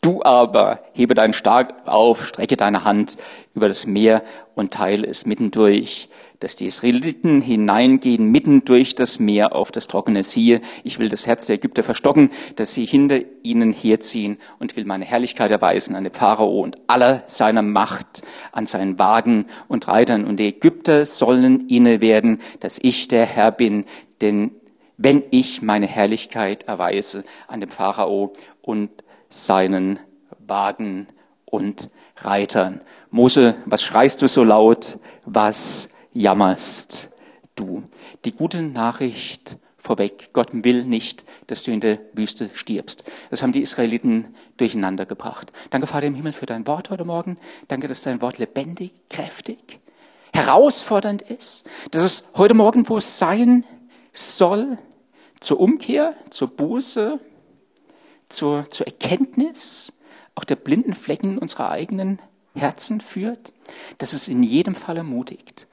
Du 0.00 0.22
aber 0.22 0.80
hebe 0.92 1.14
deinen 1.14 1.32
Stark 1.32 1.86
auf, 1.86 2.26
strecke 2.26 2.56
deine 2.56 2.84
Hand 2.84 3.16
über 3.54 3.68
das 3.68 3.86
Meer 3.86 4.24
und 4.54 4.72
teile 4.72 5.06
es 5.06 5.26
mittendurch 5.26 6.08
dass 6.42 6.56
die 6.56 6.66
Israeliten 6.66 7.40
hineingehen 7.40 8.30
mitten 8.30 8.64
durch 8.64 8.94
das 8.94 9.20
Meer 9.20 9.54
auf 9.54 9.70
das 9.70 9.86
trockene 9.86 10.24
Siehe. 10.24 10.60
Ich 10.82 10.98
will 10.98 11.08
das 11.08 11.26
Herz 11.26 11.46
der 11.46 11.56
Ägypter 11.56 11.82
verstocken, 11.82 12.30
dass 12.56 12.72
sie 12.72 12.84
hinter 12.84 13.20
ihnen 13.42 13.72
herziehen 13.72 14.38
und 14.58 14.76
will 14.76 14.84
meine 14.84 15.04
Herrlichkeit 15.04 15.50
erweisen 15.50 15.94
an 15.94 16.04
den 16.04 16.12
Pharao 16.12 16.60
und 16.60 16.78
aller 16.88 17.22
seiner 17.26 17.62
Macht, 17.62 18.22
an 18.50 18.66
seinen 18.66 18.98
Wagen 18.98 19.46
und 19.68 19.86
Reitern. 19.86 20.24
Und 20.24 20.38
die 20.38 20.48
Ägypter 20.48 21.04
sollen 21.04 21.68
inne 21.68 22.00
werden, 22.00 22.40
dass 22.58 22.78
ich 22.82 23.06
der 23.06 23.24
Herr 23.24 23.52
bin, 23.52 23.84
denn 24.20 24.50
wenn 24.96 25.22
ich 25.30 25.62
meine 25.62 25.86
Herrlichkeit 25.86 26.64
erweise 26.64 27.24
an 27.46 27.60
dem 27.60 27.70
Pharao 27.70 28.32
und 28.60 28.90
seinen 29.28 29.98
Wagen 30.38 31.06
und 31.44 31.90
Reitern. 32.16 32.80
Mose, 33.10 33.56
was 33.66 33.82
schreist 33.82 34.22
du 34.22 34.28
so 34.28 34.44
laut? 34.44 34.98
Was 35.24 35.88
jammerst 36.12 37.10
du. 37.54 37.82
Die 38.24 38.32
gute 38.32 38.62
Nachricht 38.62 39.58
vorweg, 39.78 40.30
Gott 40.32 40.48
will 40.52 40.84
nicht, 40.84 41.24
dass 41.48 41.64
du 41.64 41.72
in 41.72 41.80
der 41.80 41.98
Wüste 42.12 42.50
stirbst. 42.54 43.04
Das 43.30 43.42
haben 43.42 43.52
die 43.52 43.62
Israeliten 43.62 44.34
durcheinander 44.56 45.06
gebracht. 45.06 45.50
Danke, 45.70 45.86
Vater 45.86 46.06
im 46.06 46.14
Himmel, 46.14 46.32
für 46.32 46.46
dein 46.46 46.66
Wort 46.66 46.90
heute 46.90 47.04
Morgen. 47.04 47.36
Danke, 47.68 47.88
dass 47.88 48.02
dein 48.02 48.22
Wort 48.22 48.38
lebendig, 48.38 48.92
kräftig, 49.10 49.80
herausfordernd 50.32 51.22
ist. 51.22 51.64
Dass 51.90 52.02
es 52.02 52.24
heute 52.36 52.54
Morgen, 52.54 52.88
wo 52.88 52.96
es 52.96 53.18
sein 53.18 53.64
soll, 54.12 54.78
zur 55.40 55.58
Umkehr, 55.58 56.14
zur 56.30 56.48
Buße, 56.48 57.18
zur, 58.28 58.70
zur 58.70 58.86
Erkenntnis 58.86 59.92
auch 60.34 60.44
der 60.44 60.56
blinden 60.56 60.94
Flecken 60.94 61.38
unserer 61.38 61.70
eigenen 61.70 62.20
Herzen 62.54 63.00
führt, 63.00 63.52
dass 63.98 64.12
es 64.12 64.28
in 64.28 64.42
jedem 64.42 64.74
Fall 64.74 64.96
ermutigt, 64.96 65.66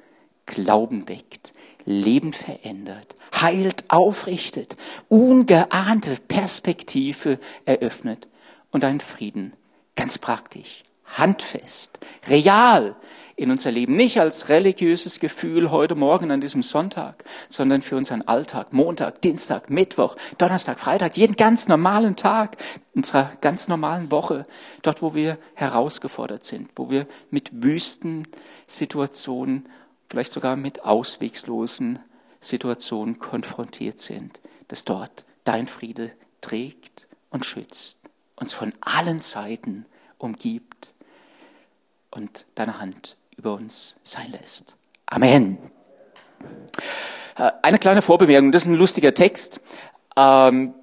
Glauben 0.50 1.08
weckt, 1.08 1.54
Leben 1.86 2.34
verändert, 2.34 3.16
heilt, 3.40 3.86
aufrichtet, 3.88 4.76
ungeahnte 5.08 6.18
Perspektive 6.28 7.40
eröffnet 7.66 8.28
und 8.72 8.84
einen 8.84 9.00
Frieden, 9.00 9.54
ganz 9.96 10.18
praktisch, 10.18 10.84
handfest, 11.06 12.00
real 12.28 12.96
in 13.36 13.52
unser 13.52 13.72
Leben. 13.72 13.96
Nicht 13.96 14.20
als 14.20 14.50
religiöses 14.50 15.20
Gefühl 15.20 15.72
heute 15.72 15.96
Morgen 15.96 16.30
an 16.32 16.42
diesem 16.42 16.62
Sonntag, 16.62 17.24
sondern 17.48 17.82
für 17.82 17.96
unseren 17.96 18.22
Alltag, 18.24 18.74
Montag, 18.74 19.22
Dienstag, 19.22 19.70
Mittwoch, 19.70 20.18
Donnerstag, 20.38 20.80
Freitag, 20.80 21.16
jeden 21.16 21.36
ganz 21.36 21.68
normalen 21.68 22.16
Tag 22.16 22.58
unserer 22.94 23.32
ganz 23.40 23.68
normalen 23.68 24.12
Woche, 24.12 24.46
dort, 24.82 25.02
wo 25.02 25.14
wir 25.14 25.38
herausgefordert 25.54 26.44
sind, 26.44 26.70
wo 26.76 26.90
wir 26.90 27.08
mit 27.30 27.64
wüsten 27.64 28.28
Situationen, 28.68 29.70
vielleicht 30.10 30.32
sogar 30.32 30.56
mit 30.56 30.84
auswegslosen 30.84 32.00
Situationen 32.42 33.20
konfrontiert 33.20 34.00
sind, 34.00 34.40
dass 34.68 34.86
dort 34.86 35.26
dein 35.44 35.68
Friede 35.68 36.12
trägt 36.42 37.08
und 37.30 37.46
schützt, 37.46 38.00
uns 38.36 38.54
von 38.54 38.74
allen 38.82 39.22
Seiten 39.22 39.86
umgibt 40.18 40.94
und 42.12 42.46
deine 42.56 42.80
Hand 42.80 43.18
über 43.38 43.54
uns 43.54 43.96
sein 44.04 44.32
lässt. 44.32 44.76
Amen. 45.06 45.58
Äh, 47.38 47.52
eine 47.62 47.78
kleine 47.78 48.02
Vorbemerkung, 48.02 48.52
das 48.52 48.64
ist 48.64 48.70
ein 48.70 48.76
lustiger 48.76 49.14
Text. 49.14 49.60
Ähm, 50.16 50.74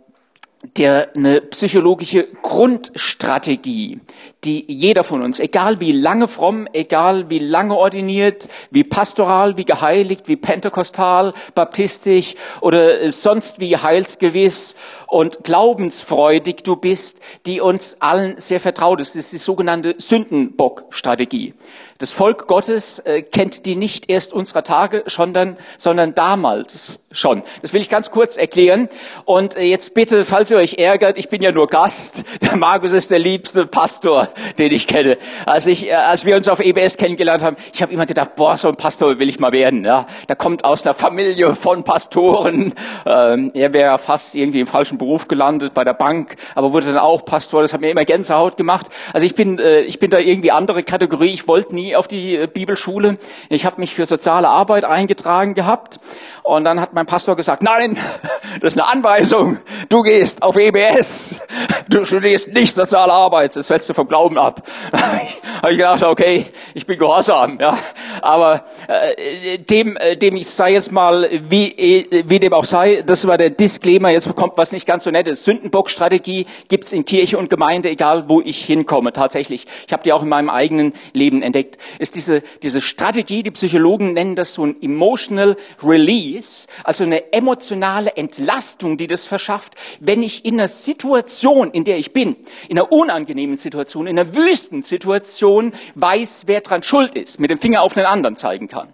der 0.77 1.11
eine 1.15 1.41
psychologische 1.41 2.29
Grundstrategie, 2.43 4.01
die 4.45 4.65
jeder 4.69 5.05
von 5.05 5.23
uns, 5.23 5.41
egal 5.41 5.81
wie 5.81 5.93
lange 5.93 6.29
fromm, 6.29 6.69
egal 6.73 7.31
wie 7.31 7.39
lange 7.39 7.77
ordiniert, 7.77 8.49
wie 8.71 8.85
pastoral, 8.85 9.57
wie 9.57 9.65
geheiligt, 9.65 10.29
wie 10.29 10.37
pentekostal, 10.37 11.35
baptistisch 11.55 12.35
oder 12.61 13.11
sonst 13.11 13.61
wie 13.61 13.77
heilsgewiss 13.77 14.75
und 15.07 15.45
glaubensfreudig 15.45 16.63
du 16.65 16.77
bist, 16.77 17.21
die 17.47 17.61
uns 17.61 17.97
allen 18.01 18.39
sehr 18.39 18.61
vertraut 18.61 19.01
ist. 19.01 19.15
Das 19.15 19.25
ist 19.25 19.33
die 19.33 19.39
sogenannte 19.39 19.95
Sündenbock-Strategie. 19.99 21.55
Das 21.99 22.11
Volk 22.11 22.47
Gottes 22.47 22.99
äh, 23.01 23.23
kennt 23.23 23.65
die 23.65 23.75
nicht 23.75 24.11
erst 24.11 24.35
unserer 24.35 24.63
Tage, 24.63 25.05
sondern, 25.07 25.57
sondern 25.79 26.15
damals 26.15 27.01
schon. 27.11 27.43
Das 27.63 27.73
will 27.73 27.81
ich 27.81 27.89
ganz 27.89 28.11
kurz 28.11 28.37
erklären. 28.37 28.89
Und 29.25 29.57
äh, 29.57 29.63
jetzt 29.63 29.95
bitte, 29.95 30.25
falls 30.27 30.51
ihr 30.51 30.56
euch 30.57 30.75
ärgert, 30.75 31.19
ich 31.19 31.29
bin 31.29 31.43
ja 31.43 31.53
nur 31.53 31.67
Gast. 31.67 32.25
Der 32.43 32.57
Markus 32.57 32.93
ist 32.93 33.11
der 33.11 33.19
liebste 33.19 33.67
Pastor, 33.67 34.29
den 34.59 34.73
ich 34.73 34.87
kenne. 34.87 35.19
Als, 35.45 35.67
ich, 35.67 35.89
äh, 35.89 35.95
als 35.95 36.25
wir 36.25 36.37
uns 36.37 36.49
auf 36.49 36.61
EBS 36.61 36.97
kennengelernt 36.97 37.43
haben, 37.43 37.57
ich 37.73 37.83
habe 37.83 37.93
immer 37.93 38.07
gedacht, 38.07 38.35
boah, 38.37 38.57
so 38.57 38.69
ein 38.69 38.77
Pastor 38.77 39.19
will 39.19 39.29
ich 39.29 39.39
mal 39.39 39.53
werden. 39.53 39.85
Ja, 39.85 40.07
Da 40.27 40.35
kommt 40.35 40.65
aus 40.65 40.85
einer 40.85 40.95
Familie 40.95 41.55
von 41.55 41.85
Pastoren. 41.85 42.75
Ähm, 43.05 43.51
er 43.55 43.73
wäre 43.73 43.91
ja 43.91 43.99
fast 43.99 44.35
irgendwie 44.35 44.61
im 44.61 44.67
falschen 44.67 44.99
Beruf 44.99 45.29
gelandet 45.29 45.75
bei 45.75 45.85
der 45.85 45.95
Bank, 45.95 46.37
aber 46.55 46.73
wurde 46.73 46.87
dann 46.87 46.99
auch 46.99 47.25
Pastor. 47.25 47.63
Das 47.63 47.73
hat 47.73 47.81
mir 47.81 47.91
immer 47.91 48.05
Gänsehaut 48.05 48.57
gemacht. 48.57 48.89
Also 49.13 49.27
ich 49.27 49.35
bin, 49.35 49.59
äh, 49.59 49.81
ich 49.81 49.99
bin 49.99 50.11
da 50.11 50.19
irgendwie 50.19 50.51
andere 50.51 50.83
Kategorie. 50.83 51.35
Ich 51.35 51.47
wollte 51.49 51.75
nie 51.75 51.95
auf 51.95 52.09
die 52.09 52.37
äh, 52.37 52.47
Bibelschule. 52.47 53.19
Ich 53.49 53.65
habe 53.67 53.81
mich 53.81 53.95
für 53.95 54.07
soziale 54.07 54.49
Arbeit 54.49 54.85
eingetragen 54.85 55.55
gehabt. 55.55 55.99
Und 56.43 56.65
dann 56.65 56.81
hat 56.81 56.93
mein 56.95 57.07
Pastor 57.07 57.37
gesagt, 57.37 57.63
nein, 57.63 57.99
das 58.61 58.75
ist 58.75 58.81
eine 58.81 58.91
Anweisung. 58.91 59.59
Du 59.89 60.03
gehst 60.03 60.36
auf 60.43 60.57
EBS. 60.57 61.41
Du 61.89 62.05
studierst 62.05 62.53
nicht 62.53 62.75
soziale 62.75 63.13
Arbeit. 63.13 63.55
Das 63.57 63.67
fällst 63.67 63.89
du 63.89 63.95
vom 63.95 64.09
Glauben 64.09 64.39
ab. 64.39 64.63
habe 65.63 65.73
ich 65.73 65.79
gedacht, 65.79 66.03
okay, 66.03 66.47
ich 66.75 66.87
bin 66.87 66.99
gehorsam. 66.99 67.59
Ja. 67.61 67.79
Aber 68.21 68.65
äh, 68.89 69.59
dem, 69.59 69.97
äh, 69.97 70.17
dem 70.17 70.37
ich 70.37 70.49
sei 70.49 70.73
jetzt 70.73 70.93
mal, 70.93 71.29
wie, 71.49 71.71
äh, 71.71 72.25
wie 72.27 72.41
dem 72.41 72.53
auch 72.53 72.65
sei, 72.65 73.03
das 73.07 73.27
war 73.27 73.39
der 73.39 73.51
Disclaimer. 73.51 74.11
Jetzt 74.11 74.35
kommt 74.35 74.57
was 74.57 74.73
nicht 74.73 74.87
ganz 74.87 75.05
so 75.05 75.11
nettes. 75.11 75.45
Sündenbock-Strategie 75.45 76.47
gibt's 76.69 76.93
in 76.93 77.05
Kirche 77.05 77.39
und 77.39 77.51
Gemeinde, 77.51 77.89
egal 77.89 78.29
wo 78.29 78.41
ich 78.41 78.65
hinkomme. 78.65 79.13
Tatsächlich. 79.13 79.67
Ich 79.87 79.93
habe 79.93 80.03
die 80.03 80.13
auch 80.13 80.23
in 80.23 80.29
meinem 80.29 80.51
eigenen 80.51 80.93
Leben 81.13 81.43
entdeckt. 81.43 81.79
Ist 81.99 82.15
diese, 82.15 82.43
diese 82.63 82.81
Strategie, 82.81 83.43
die 83.43 83.51
Psychologen 83.51 84.13
nennen 84.13 84.37
das 84.37 84.55
so 84.55 84.65
ein 84.65 84.81
emotional 84.83 85.57
release, 85.83 86.67
also 86.85 87.05
eine 87.05 87.33
emotionale 87.33 88.17
Entlastung, 88.17 88.97
die 88.97 89.07
das 89.07 89.25
verschafft, 89.25 89.75
wenn 90.01 90.23
ich 90.27 90.45
in 90.45 90.55
einer 90.55 90.69
Situation, 90.69 91.71
in 91.71 91.85
der 91.85 91.99
ich 91.99 92.13
bin, 92.13 92.37
in 92.69 92.79
einer 92.79 92.93
unangenehmen 92.93 93.57
Situation, 93.57 94.07
in 94.07 94.19
einer 94.19 94.35
wüsten 94.35 94.83
Situation 94.83 95.73
weiß, 95.95 96.43
wer 96.47 96.61
dran 96.61 96.83
schuld 96.83 97.15
ist, 97.15 97.41
mit 97.41 97.51
dem 97.51 97.59
Finger 97.59 97.83
auf 97.83 97.95
den 97.95 98.05
anderen 98.05 98.37
zeigen 98.37 98.69
kann. 98.69 98.93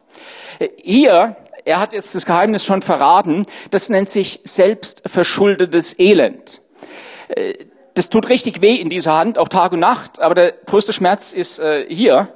Hier, 0.83 1.37
er 1.65 1.81
hat 1.81 1.93
jetzt 1.93 2.15
das 2.15 2.27
Geheimnis 2.27 2.65
schon 2.65 2.83
verraten, 2.83 3.47
das 3.71 3.89
nennt 3.89 4.09
sich 4.09 4.41
selbstverschuldetes 4.45 5.99
Elend. 5.99 6.61
Das 7.95 8.09
tut 8.09 8.29
richtig 8.29 8.63
weh 8.63 8.77
in 8.77 8.89
dieser 8.89 9.15
Hand, 9.15 9.39
auch 9.39 9.49
Tag 9.49 9.73
und 9.73 9.81
Nacht, 9.81 10.21
aber 10.21 10.35
der 10.35 10.53
größte 10.53 10.93
Schmerz 10.93 11.33
ist 11.33 11.59
äh, 11.59 11.87
hier. 11.89 12.35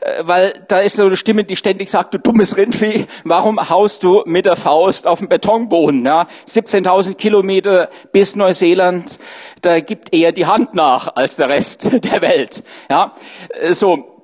Äh, 0.00 0.22
weil 0.26 0.64
da 0.68 0.80
ist 0.80 0.96
so 0.96 1.04
eine 1.04 1.16
Stimme, 1.16 1.44
die 1.44 1.56
ständig 1.56 1.88
sagt, 1.88 2.14
du 2.14 2.18
dummes 2.18 2.56
Rindvieh, 2.56 3.06
warum 3.24 3.68
haust 3.68 4.02
du 4.02 4.22
mit 4.26 4.46
der 4.46 4.56
Faust 4.56 5.06
auf 5.06 5.20
den 5.20 5.28
Betonboden? 5.28 6.04
Ja? 6.04 6.28
17.000 6.48 7.14
Kilometer 7.14 7.88
bis 8.12 8.36
Neuseeland, 8.36 9.18
da 9.62 9.80
gibt 9.80 10.14
eher 10.14 10.32
die 10.32 10.46
Hand 10.46 10.74
nach 10.74 11.16
als 11.16 11.36
der 11.36 11.48
Rest 11.48 11.88
der 12.04 12.22
Welt. 12.22 12.64
Ja? 12.90 13.14
Äh, 13.48 13.72
so, 13.72 14.22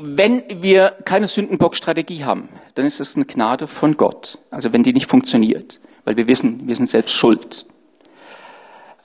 wenn 0.00 0.44
wir 0.62 0.96
keine 1.04 1.26
Sündenbock-Strategie 1.26 2.24
haben, 2.24 2.48
dann 2.74 2.86
ist 2.86 3.00
das 3.00 3.16
eine 3.16 3.24
Gnade 3.24 3.66
von 3.66 3.96
Gott. 3.96 4.38
Also 4.50 4.72
wenn 4.72 4.82
die 4.82 4.92
nicht 4.92 5.06
funktioniert, 5.06 5.80
weil 6.04 6.16
wir 6.16 6.28
wissen, 6.28 6.66
wir 6.66 6.76
sind 6.76 6.86
selbst 6.86 7.14
schuld. 7.14 7.66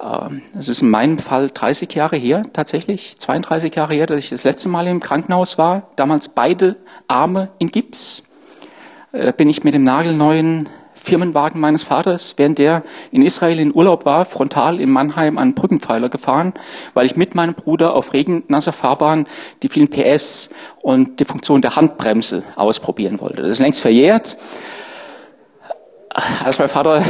Ähm, 0.03 0.41
es 0.57 0.69
ist 0.69 0.81
in 0.81 0.89
meinem 0.89 1.17
Fall 1.17 1.49
30 1.53 1.93
Jahre 1.93 2.17
her, 2.17 2.43
tatsächlich, 2.51 3.17
32 3.17 3.73
Jahre 3.75 3.93
her, 3.93 4.05
dass 4.05 4.19
ich 4.19 4.29
das 4.29 4.43
letzte 4.43 4.69
Mal 4.69 4.87
im 4.87 4.99
Krankenhaus 4.99 5.57
war. 5.57 5.89
Damals 5.95 6.29
beide 6.29 6.75
Arme 7.07 7.49
in 7.59 7.71
Gips. 7.71 8.23
Da 9.11 9.31
bin 9.31 9.49
ich 9.49 9.63
mit 9.63 9.73
dem 9.73 9.83
nagelneuen 9.83 10.69
Firmenwagen 10.95 11.59
meines 11.59 11.83
Vaters, 11.83 12.35
während 12.37 12.57
der 12.59 12.83
in 13.11 13.21
Israel 13.21 13.59
in 13.59 13.75
Urlaub 13.75 14.05
war, 14.05 14.25
frontal 14.25 14.79
in 14.79 14.89
Mannheim 14.89 15.37
an 15.37 15.53
Brückenpfeiler 15.53 16.09
gefahren, 16.09 16.53
weil 16.93 17.05
ich 17.05 17.15
mit 17.15 17.35
meinem 17.35 17.53
Bruder 17.53 17.93
auf 17.93 18.13
regennasser 18.13 18.71
Fahrbahn 18.71 19.27
die 19.61 19.69
vielen 19.69 19.89
PS 19.89 20.49
und 20.81 21.19
die 21.19 21.25
Funktion 21.25 21.61
der 21.61 21.75
Handbremse 21.75 22.43
ausprobieren 22.55 23.19
wollte. 23.19 23.41
Das 23.41 23.51
ist 23.51 23.59
längst 23.59 23.81
verjährt. 23.81 24.37
Als 26.43 26.57
mein 26.57 26.69
Vater 26.69 27.03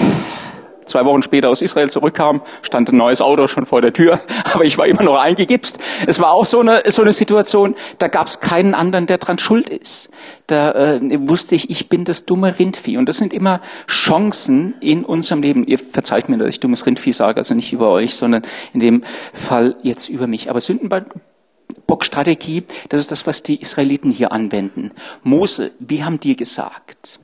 zwei 0.85 1.05
Wochen 1.05 1.23
später 1.23 1.49
aus 1.49 1.61
Israel 1.61 1.89
zurückkam, 1.89 2.41
stand 2.61 2.89
ein 2.89 2.97
neues 2.97 3.21
Auto 3.21 3.47
schon 3.47 3.65
vor 3.65 3.81
der 3.81 3.93
Tür, 3.93 4.19
aber 4.53 4.65
ich 4.65 4.77
war 4.77 4.85
immer 4.85 5.03
noch 5.03 5.19
eingegipst. 5.19 5.79
Es 6.07 6.19
war 6.19 6.31
auch 6.31 6.45
so 6.45 6.59
eine, 6.59 6.83
so 6.87 7.01
eine 7.01 7.11
Situation, 7.11 7.75
da 7.99 8.07
gab 8.07 8.27
es 8.27 8.39
keinen 8.39 8.73
anderen, 8.73 9.07
der 9.07 9.17
dran 9.17 9.39
schuld 9.39 9.69
ist. 9.69 10.09
Da 10.47 10.71
äh, 10.71 10.99
wusste 11.27 11.55
ich, 11.55 11.69
ich 11.69 11.89
bin 11.89 12.05
das 12.05 12.25
dumme 12.25 12.57
Rindvieh. 12.59 12.97
Und 12.97 13.07
das 13.07 13.17
sind 13.17 13.33
immer 13.33 13.61
Chancen 13.87 14.75
in 14.81 15.05
unserem 15.05 15.41
Leben. 15.41 15.65
Ihr 15.65 15.79
verzeiht 15.79 16.29
mir, 16.29 16.37
dass 16.37 16.49
ich 16.49 16.59
dummes 16.59 16.85
Rindvieh 16.85 17.13
sage, 17.13 17.37
also 17.37 17.55
nicht 17.55 17.71
über 17.71 17.89
euch, 17.89 18.15
sondern 18.15 18.43
in 18.73 18.79
dem 18.79 19.03
Fall 19.33 19.77
jetzt 19.83 20.09
über 20.09 20.27
mich. 20.27 20.49
Aber 20.49 20.59
Sündenbockstrategie, 20.61 22.63
das 22.89 22.99
ist 22.99 23.11
das, 23.11 23.25
was 23.25 23.43
die 23.43 23.61
Israeliten 23.61 24.11
hier 24.11 24.31
anwenden. 24.31 24.91
Mose, 25.23 25.71
wie 25.79 26.03
haben 26.03 26.19
die 26.19 26.35
gesagt? 26.35 27.19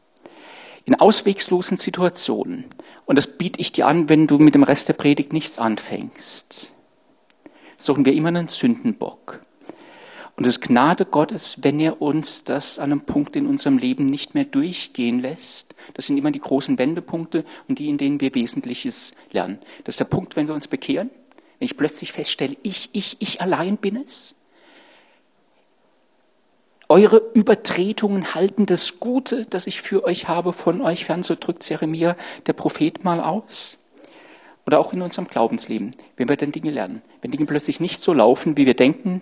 In 0.85 0.95
auswegslosen 0.95 1.77
Situationen 1.77 2.65
und 3.09 3.15
das 3.15 3.25
biete 3.25 3.59
ich 3.59 3.71
dir 3.71 3.87
an, 3.87 4.07
wenn 4.07 4.27
du 4.27 4.37
mit 4.37 4.53
dem 4.53 4.61
Rest 4.61 4.87
der 4.87 4.93
Predigt 4.93 5.33
nichts 5.33 5.57
anfängst. 5.57 6.71
Suchen 7.75 8.05
wir 8.05 8.13
immer 8.13 8.27
einen 8.27 8.47
Sündenbock. 8.47 9.41
Und 10.35 10.45
es 10.45 10.57
ist 10.57 10.61
Gnade 10.61 11.05
Gottes, 11.05 11.57
wenn 11.63 11.79
er 11.79 12.03
uns 12.03 12.43
das 12.43 12.77
an 12.77 12.91
einem 12.91 13.01
Punkt 13.01 13.35
in 13.35 13.47
unserem 13.47 13.79
Leben 13.79 14.05
nicht 14.05 14.35
mehr 14.35 14.45
durchgehen 14.45 15.21
lässt. 15.21 15.73
Das 15.95 16.05
sind 16.05 16.17
immer 16.17 16.29
die 16.29 16.39
großen 16.39 16.77
Wendepunkte 16.77 17.45
und 17.67 17.79
die, 17.79 17.89
in 17.89 17.97
denen 17.97 18.21
wir 18.21 18.35
Wesentliches 18.35 19.13
lernen. 19.31 19.57
Das 19.85 19.93
ist 19.93 19.99
der 20.01 20.05
Punkt, 20.05 20.35
wenn 20.35 20.47
wir 20.47 20.53
uns 20.53 20.67
bekehren, 20.67 21.09
wenn 21.57 21.65
ich 21.65 21.77
plötzlich 21.77 22.11
feststelle, 22.11 22.57
ich, 22.61 22.89
ich, 22.93 23.17
ich 23.21 23.41
allein 23.41 23.77
bin 23.77 23.95
es. 23.95 24.35
Eure 26.91 27.21
Übertretungen 27.35 28.33
halten 28.33 28.65
das 28.65 28.99
Gute, 28.99 29.45
das 29.45 29.67
ich 29.67 29.79
für 29.79 30.03
euch 30.03 30.27
habe, 30.27 30.53
von 30.53 30.81
euch 30.81 31.05
fern, 31.05 31.21
so 31.21 31.35
drückt 31.39 31.69
Jeremia, 31.69 32.15
der 32.47 32.53
Prophet, 32.53 33.03
mal 33.03 33.19
aus. 33.19 33.77
Oder 34.65 34.79
auch 34.79 34.91
in 34.91 35.03
unserem 35.03 35.27
Glaubensleben, 35.27 35.91
wenn 36.17 36.29
wir 36.29 36.35
dann 36.35 36.51
Dinge 36.51 36.71
lernen. 36.71 37.03
Wenn 37.21 37.29
Dinge 37.29 37.45
plötzlich 37.45 37.79
nicht 37.79 38.01
so 38.01 38.11
laufen, 38.11 38.57
wie 38.57 38.65
wir 38.65 38.73
denken, 38.73 39.21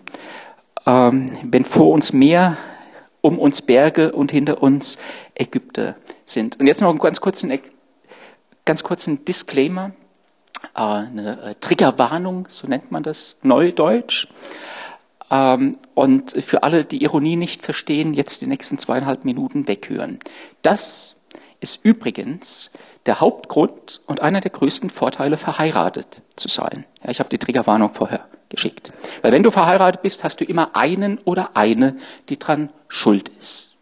ähm, 0.86 1.38
wenn 1.44 1.66
vor 1.66 1.90
uns 1.90 2.14
Meer, 2.14 2.58
um 3.20 3.38
uns 3.38 3.62
Berge 3.62 4.14
und 4.14 4.32
hinter 4.32 4.64
uns 4.64 4.98
Ägypter 5.36 5.98
sind. 6.24 6.58
Und 6.62 6.68
jetzt 6.68 6.80
noch 6.80 6.90
einen 6.90 7.00
ganz 7.00 7.20
kurzen 7.20 7.52
ganz 8.64 8.84
kurz 8.84 9.08
ein 9.08 9.26
Disclaimer, 9.26 9.92
äh, 10.74 10.80
eine 10.80 11.42
äh, 11.42 11.56
Triggerwarnung, 11.56 12.48
so 12.48 12.68
nennt 12.68 12.92
man 12.92 13.04
das 13.04 13.38
neudeutsch. 13.44 14.30
Ähm, 15.30 15.74
und 15.94 16.32
für 16.32 16.64
alle, 16.64 16.86
die 16.86 17.04
Ironie 17.04 17.36
nicht 17.36 17.62
verstehen, 17.62 18.14
jetzt 18.14 18.42
die 18.42 18.48
nächsten 18.48 18.78
zweieinhalb 18.78 19.26
Minuten 19.26 19.68
weghören. 19.68 20.20
Das 20.62 21.16
ist 21.60 21.84
übrigens 21.84 22.72
der 23.06 23.20
Hauptgrund 23.20 24.02
und 24.06 24.22
einer 24.22 24.42
der 24.42 24.52
größten 24.52 24.90
Vorteile, 24.90 25.38
verheiratet 25.38 26.24
zu 26.36 26.50
sein. 26.50 26.86
Ja, 27.04 27.10
ich 27.10 27.20
habe 27.20 27.30
die 27.30 27.38
Triggerwarnung 27.38 27.94
vorher 27.94 28.26
geschickt. 28.50 28.92
Weil 29.22 29.32
wenn 29.32 29.44
du 29.44 29.52
verheiratet 29.52 30.02
bist, 30.02 30.24
hast 30.24 30.42
du 30.42 30.46
immer 30.46 30.76
einen 30.76 31.18
oder 31.20 31.52
eine, 31.56 31.98
die 32.30 32.38
dran 32.38 32.72
schuld 32.88 33.30
ist. 33.30 33.77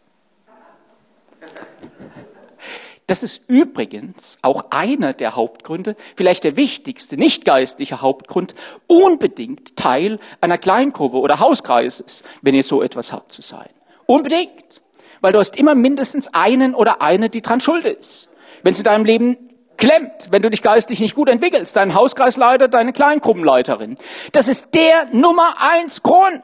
Das 3.06 3.22
ist 3.22 3.42
übrigens 3.46 4.36
auch 4.42 4.66
einer 4.70 5.12
der 5.12 5.36
Hauptgründe, 5.36 5.94
vielleicht 6.16 6.42
der 6.42 6.56
wichtigste, 6.56 7.16
nicht 7.16 7.44
geistliche 7.44 8.00
Hauptgrund, 8.00 8.56
unbedingt 8.88 9.76
Teil 9.76 10.18
einer 10.40 10.58
Kleingruppe 10.58 11.18
oder 11.18 11.38
Hauskreises, 11.38 12.24
wenn 12.42 12.54
ihr 12.54 12.64
so 12.64 12.82
etwas 12.82 13.12
habt 13.12 13.30
zu 13.30 13.42
sein. 13.42 13.68
Unbedingt. 14.06 14.82
Weil 15.20 15.32
du 15.32 15.38
hast 15.38 15.56
immer 15.56 15.74
mindestens 15.74 16.34
einen 16.34 16.74
oder 16.74 17.00
eine, 17.00 17.30
die 17.30 17.42
dran 17.42 17.60
schuld 17.60 17.84
ist. 17.84 18.28
Wenn 18.62 18.72
es 18.72 18.78
in 18.78 18.84
deinem 18.84 19.04
Leben 19.04 19.36
klemmt, 19.76 20.28
wenn 20.30 20.42
du 20.42 20.50
dich 20.50 20.62
geistlich 20.62 21.00
nicht 21.00 21.14
gut 21.14 21.28
entwickelst, 21.28 21.76
dein 21.76 21.94
Hauskreisleiter, 21.94 22.68
deine 22.68 22.92
Kleingruppenleiterin. 22.92 23.96
Das 24.32 24.48
ist 24.48 24.74
der 24.74 25.06
Nummer 25.12 25.56
eins 25.58 26.02
Grund 26.02 26.42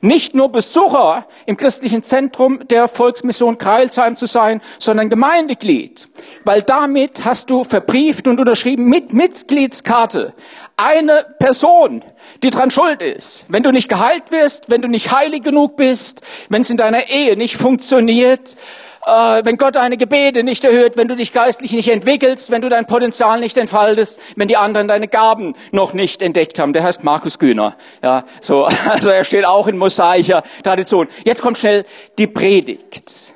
nicht 0.00 0.34
nur 0.34 0.50
Besucher 0.50 1.26
im 1.46 1.56
christlichen 1.56 2.02
Zentrum 2.02 2.66
der 2.68 2.88
Volksmission 2.88 3.58
Kreilsheim 3.58 4.16
zu 4.16 4.26
sein, 4.26 4.60
sondern 4.78 5.10
Gemeindeglied. 5.10 6.08
Weil 6.44 6.62
damit 6.62 7.24
hast 7.24 7.50
du 7.50 7.64
verbrieft 7.64 8.28
und 8.28 8.40
unterschrieben 8.40 8.86
mit 8.86 9.12
Mitgliedskarte 9.12 10.34
eine 10.76 11.26
Person, 11.38 12.04
die 12.42 12.50
dran 12.50 12.70
schuld 12.70 13.00
ist. 13.00 13.44
Wenn 13.48 13.62
du 13.62 13.70
nicht 13.70 13.88
geheilt 13.88 14.30
wirst, 14.30 14.68
wenn 14.68 14.82
du 14.82 14.88
nicht 14.88 15.10
heilig 15.10 15.42
genug 15.42 15.76
bist, 15.76 16.20
wenn 16.48 16.62
es 16.62 16.70
in 16.70 16.76
deiner 16.76 17.08
Ehe 17.08 17.36
nicht 17.36 17.56
funktioniert, 17.56 18.56
äh, 19.06 19.44
wenn 19.44 19.56
Gott 19.56 19.76
deine 19.76 19.96
Gebete 19.96 20.42
nicht 20.42 20.64
erhört, 20.64 20.96
wenn 20.96 21.06
du 21.06 21.14
dich 21.14 21.32
geistlich 21.32 21.72
nicht 21.72 21.88
entwickelst, 21.88 22.50
wenn 22.50 22.60
du 22.60 22.68
dein 22.68 22.86
Potenzial 22.86 23.38
nicht 23.38 23.56
entfaltest, 23.56 24.20
wenn 24.34 24.48
die 24.48 24.56
anderen 24.56 24.88
deine 24.88 25.06
Gaben 25.06 25.54
noch 25.70 25.92
nicht 25.92 26.22
entdeckt 26.22 26.58
haben. 26.58 26.72
Der 26.72 26.82
heißt 26.82 27.04
Markus 27.04 27.38
Güner. 27.38 27.76
Ja, 28.02 28.24
so, 28.40 28.64
also 28.88 29.10
er 29.10 29.24
steht 29.24 29.46
auch 29.46 29.68
in 29.68 29.78
mosaischer 29.78 30.42
Tradition. 30.64 31.06
Jetzt 31.24 31.40
kommt 31.40 31.56
schnell 31.56 31.84
die 32.18 32.26
Predigt. 32.26 33.34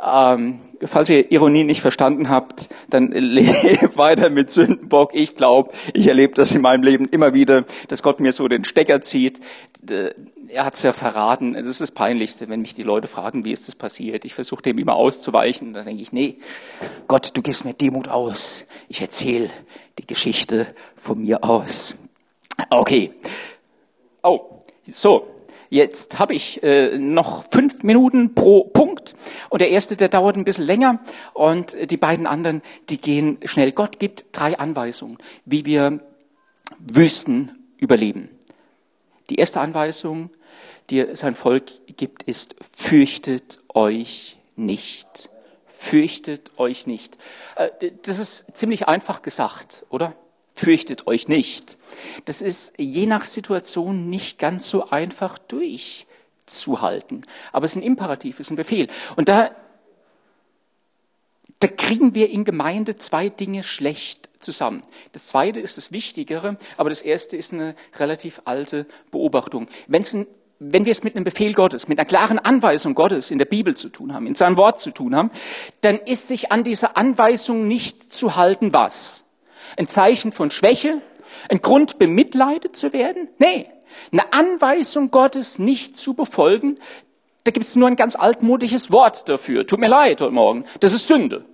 Ähm, 0.00 0.60
falls 0.84 1.08
ihr 1.08 1.30
Ironie 1.30 1.64
nicht 1.64 1.80
verstanden 1.80 2.28
habt, 2.28 2.68
dann 2.88 3.08
lebt 3.12 3.96
weiter 3.96 4.30
mit 4.30 4.50
Sündenbock. 4.50 5.14
Ich 5.14 5.34
glaube, 5.34 5.72
ich 5.92 6.06
erlebe 6.06 6.34
das 6.34 6.52
in 6.52 6.62
meinem 6.62 6.82
Leben 6.82 7.08
immer 7.08 7.34
wieder, 7.34 7.64
dass 7.88 8.02
Gott 8.02 8.20
mir 8.20 8.32
so 8.32 8.48
den 8.48 8.64
Stecker 8.64 9.00
zieht 9.00 9.40
er 10.52 10.66
hat 10.66 10.74
es 10.74 10.82
ja 10.82 10.92
verraten. 10.92 11.54
Das 11.54 11.66
ist 11.66 11.80
das 11.80 11.90
Peinlichste, 11.90 12.48
wenn 12.48 12.60
mich 12.60 12.74
die 12.74 12.82
Leute 12.82 13.08
fragen, 13.08 13.44
wie 13.44 13.52
ist 13.52 13.68
das 13.68 13.74
passiert. 13.74 14.24
Ich 14.24 14.34
versuche 14.34 14.62
dem 14.62 14.78
immer 14.78 14.94
auszuweichen. 14.94 15.72
Dann 15.72 15.86
denke 15.86 16.02
ich, 16.02 16.12
nee, 16.12 16.38
Gott, 17.08 17.30
du 17.34 17.42
gibst 17.42 17.64
mir 17.64 17.74
Demut 17.74 18.08
aus. 18.08 18.64
Ich 18.88 19.00
erzähle 19.00 19.50
die 19.98 20.06
Geschichte 20.06 20.66
von 20.96 21.20
mir 21.20 21.42
aus. 21.42 21.94
Okay. 22.70 23.12
Oh, 24.22 24.62
so. 24.88 25.26
Jetzt 25.72 26.18
habe 26.18 26.34
ich 26.34 26.62
äh, 26.62 26.98
noch 26.98 27.46
fünf 27.50 27.82
Minuten 27.82 28.34
pro 28.34 28.64
Punkt 28.64 29.14
und 29.48 29.62
der 29.62 29.70
erste, 29.70 29.96
der 29.96 30.10
dauert 30.10 30.36
ein 30.36 30.44
bisschen 30.44 30.66
länger 30.66 31.00
und 31.32 31.90
die 31.90 31.96
beiden 31.96 32.26
anderen, 32.26 32.60
die 32.90 33.00
gehen 33.00 33.38
schnell. 33.46 33.72
Gott 33.72 33.98
gibt 33.98 34.26
drei 34.32 34.58
Anweisungen, 34.58 35.16
wie 35.46 35.64
wir 35.64 36.00
Wüsten 36.78 37.52
überleben. 37.78 38.28
Die 39.30 39.36
erste 39.36 39.62
Anweisung, 39.62 40.28
die 40.90 41.06
sein 41.14 41.34
Volk 41.34 41.64
gibt, 41.96 42.24
ist, 42.24 42.54
fürchtet 42.76 43.60
euch 43.72 44.36
nicht. 44.56 45.30
Fürchtet 45.64 46.50
euch 46.58 46.86
nicht. 46.86 47.16
Äh, 47.56 47.92
das 48.02 48.18
ist 48.18 48.44
ziemlich 48.54 48.88
einfach 48.88 49.22
gesagt, 49.22 49.86
oder? 49.88 50.14
Fürchtet 50.54 51.06
euch 51.06 51.28
nicht. 51.28 51.78
Das 52.24 52.42
ist 52.42 52.74
je 52.76 53.06
nach 53.06 53.24
Situation 53.24 54.10
nicht 54.10 54.38
ganz 54.38 54.68
so 54.68 54.90
einfach 54.90 55.38
durchzuhalten. 55.38 57.24
Aber 57.52 57.64
es 57.64 57.72
ist 57.72 57.76
ein 57.76 57.86
Imperativ, 57.86 58.36
es 58.36 58.46
ist 58.46 58.50
ein 58.50 58.56
Befehl. 58.56 58.88
Und 59.16 59.28
da, 59.28 59.50
da 61.60 61.68
kriegen 61.68 62.14
wir 62.14 62.28
in 62.30 62.44
Gemeinde 62.44 62.96
zwei 62.96 63.28
Dinge 63.28 63.62
schlecht 63.62 64.28
zusammen. 64.40 64.82
Das 65.12 65.28
zweite 65.28 65.60
ist 65.60 65.76
das 65.76 65.92
Wichtigere, 65.92 66.58
aber 66.76 66.90
das 66.90 67.00
erste 67.00 67.36
ist 67.36 67.52
eine 67.52 67.74
relativ 67.98 68.42
alte 68.44 68.86
Beobachtung. 69.10 69.68
Wenn 69.86 70.02
es 70.02 70.12
ein 70.12 70.26
wenn 70.64 70.84
wir 70.84 70.92
es 70.92 71.02
mit 71.02 71.16
einem 71.16 71.24
Befehl 71.24 71.54
Gottes, 71.54 71.88
mit 71.88 71.98
einer 71.98 72.06
klaren 72.06 72.38
Anweisung 72.38 72.94
Gottes 72.94 73.30
in 73.30 73.38
der 73.38 73.46
Bibel 73.46 73.76
zu 73.76 73.88
tun 73.88 74.14
haben, 74.14 74.28
in 74.28 74.36
seinem 74.36 74.56
Wort 74.56 74.78
zu 74.78 74.92
tun 74.92 75.16
haben, 75.16 75.32
dann 75.80 75.98
ist 75.98 76.28
sich 76.28 76.52
an 76.52 76.62
dieser 76.62 76.96
Anweisung 76.96 77.66
nicht 77.66 78.12
zu 78.12 78.36
halten, 78.36 78.72
was? 78.72 79.24
Ein 79.76 79.88
Zeichen 79.88 80.32
von 80.32 80.50
Schwäche? 80.50 81.00
Ein 81.48 81.62
Grund, 81.62 81.98
bemitleidet 81.98 82.76
zu 82.76 82.92
werden? 82.92 83.28
Nee. 83.38 83.70
Eine 84.10 84.32
Anweisung 84.32 85.10
Gottes 85.10 85.58
nicht 85.58 85.96
zu 85.96 86.14
befolgen, 86.14 86.78
da 87.44 87.50
gibt 87.50 87.66
es 87.66 87.74
nur 87.74 87.88
ein 87.88 87.96
ganz 87.96 88.14
altmodisches 88.14 88.92
Wort 88.92 89.28
dafür. 89.28 89.66
Tut 89.66 89.80
mir 89.80 89.88
leid 89.88 90.20
heute 90.20 90.32
Morgen. 90.32 90.64
Das 90.80 90.92
ist 90.92 91.08
Sünde. 91.08 91.44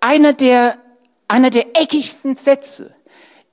Einer 0.00 0.32
der, 0.32 0.78
einer 1.28 1.50
der 1.50 1.80
eckigsten 1.80 2.34
Sätze 2.34 2.94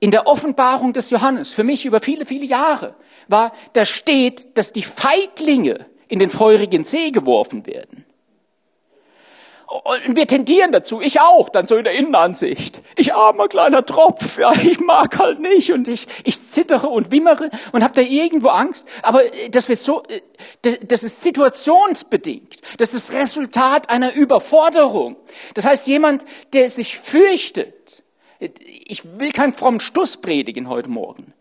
in 0.00 0.10
der 0.10 0.26
Offenbarung 0.26 0.92
des 0.92 1.10
Johannes, 1.10 1.52
für 1.52 1.62
mich 1.62 1.86
über 1.86 2.00
viele, 2.00 2.26
viele 2.26 2.44
Jahre, 2.44 2.96
war, 3.28 3.52
da 3.74 3.84
steht, 3.84 4.58
dass 4.58 4.72
die 4.72 4.82
Feiglinge 4.82 5.86
in 6.08 6.18
den 6.18 6.28
feurigen 6.28 6.82
See 6.82 7.12
geworfen 7.12 7.66
werden. 7.66 8.04
Und 9.72 10.16
wir 10.16 10.26
tendieren 10.26 10.70
dazu, 10.70 11.00
ich 11.00 11.18
auch, 11.20 11.48
dann 11.48 11.66
so 11.66 11.76
in 11.76 11.84
der 11.84 11.94
Innenansicht. 11.94 12.82
Ich 12.94 13.14
armer 13.14 13.48
kleiner 13.48 13.86
Tropf, 13.86 14.36
ja, 14.36 14.52
ich 14.52 14.80
mag 14.80 15.18
halt 15.18 15.40
nicht 15.40 15.72
und 15.72 15.88
ich, 15.88 16.06
ich 16.24 16.44
zittere 16.44 16.88
und 16.88 17.10
wimmere 17.10 17.48
und 17.72 17.82
habe 17.82 17.94
da 17.94 18.02
irgendwo 18.02 18.48
Angst. 18.48 18.86
Aber 19.00 19.24
äh, 19.24 19.48
das, 19.48 19.70
wird 19.70 19.78
so, 19.78 20.02
äh, 20.02 20.20
das 20.86 21.02
ist 21.02 21.22
situationsbedingt. 21.22 22.60
Das 22.76 22.92
ist 22.92 23.08
das 23.08 23.16
Resultat 23.16 23.88
einer 23.88 24.12
Überforderung. 24.12 25.16
Das 25.54 25.64
heißt, 25.64 25.86
jemand, 25.86 26.26
der 26.52 26.68
sich 26.68 26.98
fürchtet, 26.98 28.02
äh, 28.40 28.50
ich 28.60 29.18
will 29.18 29.32
keinen 29.32 29.54
frommen 29.54 29.80
Stuss 29.80 30.18
predigen 30.18 30.68
heute 30.68 30.90
Morgen. 30.90 31.32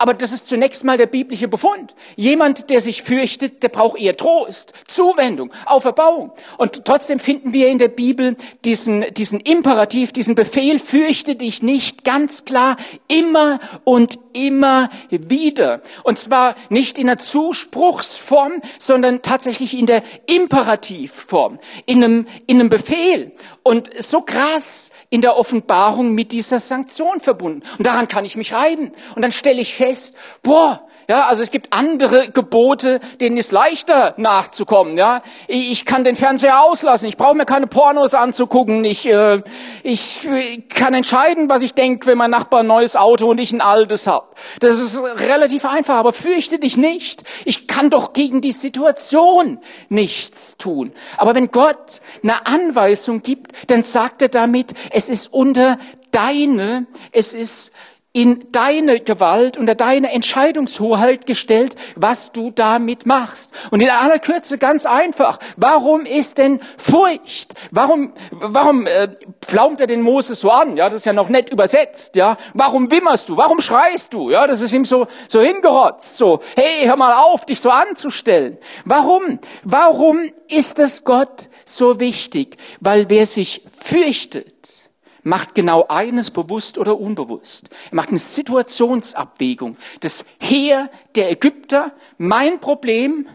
Aber 0.00 0.14
das 0.14 0.32
ist 0.32 0.48
zunächst 0.48 0.82
mal 0.82 0.96
der 0.96 1.04
biblische 1.04 1.46
Befund. 1.46 1.94
Jemand, 2.16 2.70
der 2.70 2.80
sich 2.80 3.02
fürchtet, 3.02 3.62
der 3.62 3.68
braucht 3.68 4.00
eher 4.00 4.16
Trost, 4.16 4.72
Zuwendung, 4.86 5.52
Auferbauung. 5.66 6.32
Und 6.56 6.86
trotzdem 6.86 7.20
finden 7.20 7.52
wir 7.52 7.68
in 7.68 7.76
der 7.76 7.88
Bibel 7.88 8.38
diesen, 8.64 9.12
diesen 9.12 9.40
Imperativ, 9.40 10.12
diesen 10.12 10.34
Befehl, 10.34 10.78
fürchte 10.78 11.36
dich 11.36 11.62
nicht, 11.62 12.02
ganz 12.02 12.46
klar, 12.46 12.78
immer 13.08 13.60
und 13.84 14.18
immer 14.32 14.88
wieder. 15.10 15.82
Und 16.02 16.18
zwar 16.18 16.54
nicht 16.70 16.98
in 16.98 17.06
einer 17.06 17.18
Zuspruchsform, 17.18 18.62
sondern 18.78 19.20
tatsächlich 19.20 19.78
in 19.78 19.84
der 19.84 20.02
Imperativform, 20.24 21.58
in 21.84 22.02
einem, 22.02 22.26
in 22.46 22.58
einem 22.58 22.70
Befehl. 22.70 23.32
Und 23.62 23.90
so 24.02 24.22
krass, 24.22 24.89
in 25.10 25.20
der 25.20 25.36
Offenbarung 25.36 26.14
mit 26.14 26.32
dieser 26.32 26.60
Sanktion 26.60 27.20
verbunden. 27.20 27.62
Und 27.78 27.86
daran 27.86 28.08
kann 28.08 28.24
ich 28.24 28.36
mich 28.36 28.52
reiben. 28.52 28.92
Und 29.16 29.22
dann 29.22 29.32
stelle 29.32 29.60
ich 29.60 29.74
fest, 29.74 30.14
boah, 30.42 30.88
ja, 31.10 31.26
also 31.26 31.42
es 31.42 31.50
gibt 31.50 31.72
andere 31.72 32.30
Gebote, 32.30 33.00
denen 33.20 33.36
ist 33.36 33.50
leichter 33.50 34.14
nachzukommen. 34.16 34.96
Ja, 34.96 35.22
ich 35.48 35.84
kann 35.84 36.04
den 36.04 36.14
Fernseher 36.14 36.62
auslassen. 36.62 37.08
Ich 37.08 37.16
brauche 37.16 37.34
mir 37.34 37.46
keine 37.46 37.66
Pornos 37.66 38.14
anzugucken. 38.14 38.84
Ich, 38.84 39.06
äh, 39.06 39.42
ich 39.82 40.28
kann 40.68 40.94
entscheiden, 40.94 41.50
was 41.50 41.62
ich 41.62 41.74
denke, 41.74 42.06
wenn 42.06 42.16
mein 42.16 42.30
Nachbar 42.30 42.60
ein 42.60 42.68
neues 42.68 42.94
Auto 42.94 43.28
und 43.28 43.40
ich 43.40 43.52
ein 43.52 43.60
altes 43.60 44.06
hab. 44.06 44.36
Das 44.60 44.78
ist 44.78 45.02
relativ 45.02 45.64
einfach. 45.64 45.96
Aber 45.96 46.12
fürchte 46.12 46.60
dich 46.60 46.76
nicht. 46.76 47.24
Ich 47.44 47.66
kann 47.66 47.90
doch 47.90 48.12
gegen 48.12 48.40
die 48.40 48.52
Situation 48.52 49.58
nichts 49.88 50.58
tun. 50.58 50.92
Aber 51.16 51.34
wenn 51.34 51.50
Gott 51.50 52.02
eine 52.22 52.46
Anweisung 52.46 53.22
gibt, 53.22 53.50
dann 53.68 53.82
sagt 53.82 54.22
er 54.22 54.28
damit, 54.28 54.74
es 54.92 55.08
ist 55.08 55.32
unter 55.32 55.76
deine, 56.12 56.86
es 57.12 57.32
ist 57.32 57.69
in 58.12 58.50
deine 58.50 58.98
Gewalt, 58.98 59.56
unter 59.56 59.76
deine 59.76 60.10
Entscheidungshoheit 60.10 61.26
gestellt, 61.26 61.76
was 61.94 62.32
du 62.32 62.50
damit 62.50 63.06
machst. 63.06 63.52
Und 63.70 63.80
in 63.80 63.88
aller 63.88 64.18
Kürze 64.18 64.58
ganz 64.58 64.84
einfach. 64.84 65.38
Warum 65.56 66.06
ist 66.06 66.38
denn 66.38 66.58
Furcht? 66.76 67.54
Warum, 67.70 68.12
warum 68.32 68.86
äh, 68.86 69.08
pflaumt 69.40 69.80
er 69.80 69.86
den 69.86 70.02
Moses 70.02 70.40
so 70.40 70.50
an? 70.50 70.76
Ja, 70.76 70.88
das 70.88 71.00
ist 71.02 71.04
ja 71.04 71.12
noch 71.12 71.28
nett 71.28 71.50
übersetzt. 71.50 72.16
Ja, 72.16 72.36
warum 72.54 72.90
wimmerst 72.90 73.28
du? 73.28 73.36
Warum 73.36 73.60
schreist 73.60 74.12
du? 74.12 74.30
Ja, 74.30 74.48
das 74.48 74.60
ist 74.60 74.72
ihm 74.72 74.84
so 74.84 75.06
so 75.28 75.40
hingerotzt. 75.40 76.16
So, 76.16 76.40
hey, 76.56 76.86
hör 76.86 76.96
mal 76.96 77.14
auf, 77.14 77.46
dich 77.46 77.60
so 77.60 77.70
anzustellen. 77.70 78.58
Warum? 78.84 79.38
Warum 79.62 80.32
ist 80.48 80.80
es 80.80 81.04
Gott 81.04 81.48
so 81.64 82.00
wichtig? 82.00 82.56
Weil 82.80 83.08
wer 83.08 83.24
sich 83.26 83.62
fürchtet, 83.80 84.79
macht 85.22 85.54
genau 85.54 85.86
eines 85.88 86.30
bewusst 86.30 86.78
oder 86.78 86.98
unbewusst. 86.98 87.70
Er 87.90 87.96
macht 87.96 88.10
eine 88.10 88.18
Situationsabwägung. 88.18 89.76
Das 90.00 90.24
Heer 90.38 90.90
der 91.14 91.30
Ägypter, 91.30 91.92
mein 92.18 92.60
Problem 92.60 93.28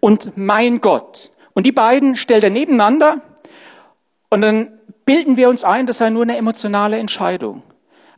und 0.00 0.36
mein 0.36 0.80
Gott. 0.80 1.30
Und 1.54 1.66
die 1.66 1.72
beiden 1.72 2.16
stellt 2.16 2.44
er 2.44 2.50
nebeneinander 2.50 3.20
und 4.28 4.40
dann 4.40 4.78
bilden 5.04 5.36
wir 5.36 5.48
uns 5.48 5.64
ein, 5.64 5.86
das 5.86 5.98
sei 5.98 6.10
nur 6.10 6.22
eine 6.22 6.36
emotionale 6.36 6.98
Entscheidung. 6.98 7.62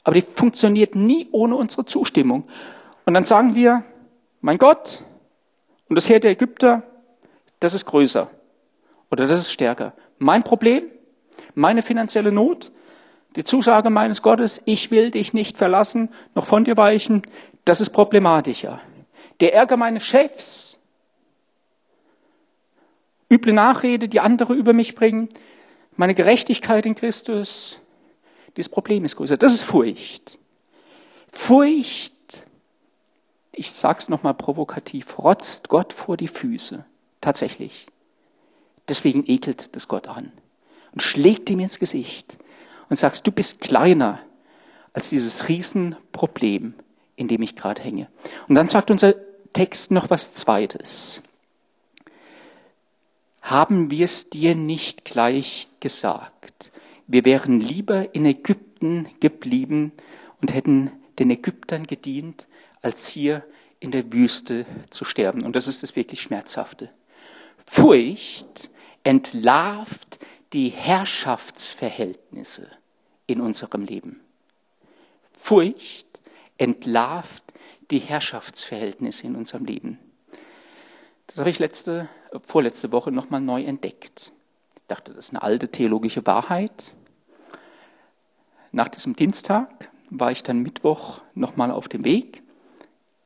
Aber 0.05 0.15
die 0.15 0.23
funktioniert 0.23 0.95
nie 0.95 1.29
ohne 1.33 1.57
unsere 1.57 1.85
Zustimmung. 1.85 2.45
Und 3.05 3.15
dann 3.15 3.25
sagen 3.25 3.55
wir, 3.55 3.85
mein 4.41 4.59
Gott 4.59 5.05
und 5.89 5.97
das 5.97 6.09
Heer 6.09 6.21
der 6.21 6.33
Ägypter, 6.33 6.83
das 7.61 7.75
ist 7.75 7.87
größer 7.87 8.31
oder 9.11 9.27
das 9.27 9.41
ist 9.41 9.53
stärker. 9.53 9.95
Mein 10.19 10.43
Problem 10.43 10.85
meine 11.57 11.83
finanzielle 11.83 12.31
Not, 12.31 12.71
die 13.35 13.43
Zusage 13.43 13.91
meines 13.91 14.23
Gottes, 14.23 14.63
ich 14.67 14.91
will 14.91 15.11
dich 15.11 15.33
nicht 15.33 15.59
verlassen, 15.59 16.11
noch 16.35 16.47
von 16.47 16.65
dir 16.65 16.77
weichen, 16.77 17.23
das 17.65 17.81
ist 17.81 17.91
problematischer. 17.91 18.81
Der 19.41 19.55
Ärger 19.55 19.77
meines 19.77 20.07
Chefs, 20.07 20.79
üble 23.33 23.53
Nachrede, 23.53 24.09
die 24.09 24.21
andere 24.21 24.55
über 24.55 24.73
mich 24.73 24.95
bringen, 24.95 25.29
meine 25.97 26.15
Gerechtigkeit 26.15 26.87
in 26.87 26.95
Christus, 26.95 27.81
dieses 28.57 28.71
Problem 28.71 29.05
ist 29.05 29.17
größer. 29.17 29.37
Das 29.37 29.53
ist 29.53 29.63
Furcht. 29.63 30.39
Furcht, 31.31 32.13
ich 33.53 33.71
sag's 33.71 34.09
nochmal 34.09 34.35
provokativ, 34.35 35.19
rotzt 35.19 35.69
Gott 35.69 35.93
vor 35.95 36.17
die 36.17 36.29
Füße. 36.29 36.85
Tatsächlich. 37.23 37.87
Deswegen 38.89 39.25
ekelt 39.27 39.75
das 39.75 39.89
Gott 39.89 40.09
an 40.09 40.33
und 40.97 41.03
schlägt 41.03 41.51
ihm 41.51 41.61
ins 41.61 41.79
Gesicht 41.79 42.39
und 42.89 42.97
sagst, 42.97 43.27
du 43.27 43.31
bist 43.31 43.61
kleiner 43.61 44.19
als 44.95 45.11
dieses 45.11 45.47
Riesenproblem, 45.47 46.73
in 47.17 47.29
dem 47.29 47.43
ich 47.43 47.55
gerade 47.55 47.83
hänge. 47.83 48.09
Und 48.49 48.55
dann 48.55 48.67
sagt 48.67 48.91
unser 48.91 49.15
Text 49.53 49.91
noch 49.91 50.09
was 50.09 50.33
Zweites. 50.33 51.21
Haben 53.43 53.91
wir 53.91 54.07
es 54.07 54.31
dir 54.31 54.55
nicht 54.55 55.05
gleich 55.05 55.69
gesagt? 55.81 56.73
Wir 57.07 57.27
wären 57.27 57.61
lieber 57.61 58.15
in 58.15 58.25
Ägypten 58.25 59.11
geblieben 59.21 59.93
und 60.41 60.55
hätten 60.55 60.93
den 61.19 61.29
Ägyptern 61.29 61.87
gedient, 61.87 62.49
als 62.81 63.07
hier 63.07 63.45
in 63.81 63.91
der 63.91 64.11
Wüste 64.15 64.65
zu 64.89 65.05
sterben. 65.05 65.43
Und 65.43 65.57
das 65.57 65.69
ist 65.69 65.83
das 65.83 65.95
wirklich 65.95 66.23
Schmerzhafte. 66.23 66.89
Furcht 67.67 68.71
entlarvt 69.05 70.19
die 70.53 70.69
Herrschaftsverhältnisse 70.69 72.69
in 73.27 73.41
unserem 73.41 73.85
Leben. 73.85 74.21
Furcht 75.39 76.21
entlarvt 76.59 77.45
die 77.91 77.99
Herrschaftsverhältnisse 77.99 79.27
in 79.27 79.37
unserem 79.37 79.65
Leben. 79.65 79.99
Das 81.27 81.39
habe 81.39 81.51
ich 81.51 81.59
letzte, 81.59 82.09
vorletzte 82.47 82.93
Woche 82.93 83.11
nochmal 83.11 83.41
neu 83.41 83.65
entdeckt. 83.65 84.33
Ich 84.77 84.87
dachte, 84.89 85.13
das 85.13 85.27
ist 85.27 85.31
eine 85.31 85.43
alte 85.43 85.69
theologische 85.69 86.25
Wahrheit. 86.27 86.95
Nach 88.73 88.89
diesem 88.89 89.17
Dienstag 89.17 89.91
war 90.11 90.31
ich 90.31 90.43
dann 90.43 90.61
Mittwoch 90.61 91.23
nochmal 91.35 91.71
auf 91.71 91.89
dem 91.89 92.05
Weg 92.05 92.43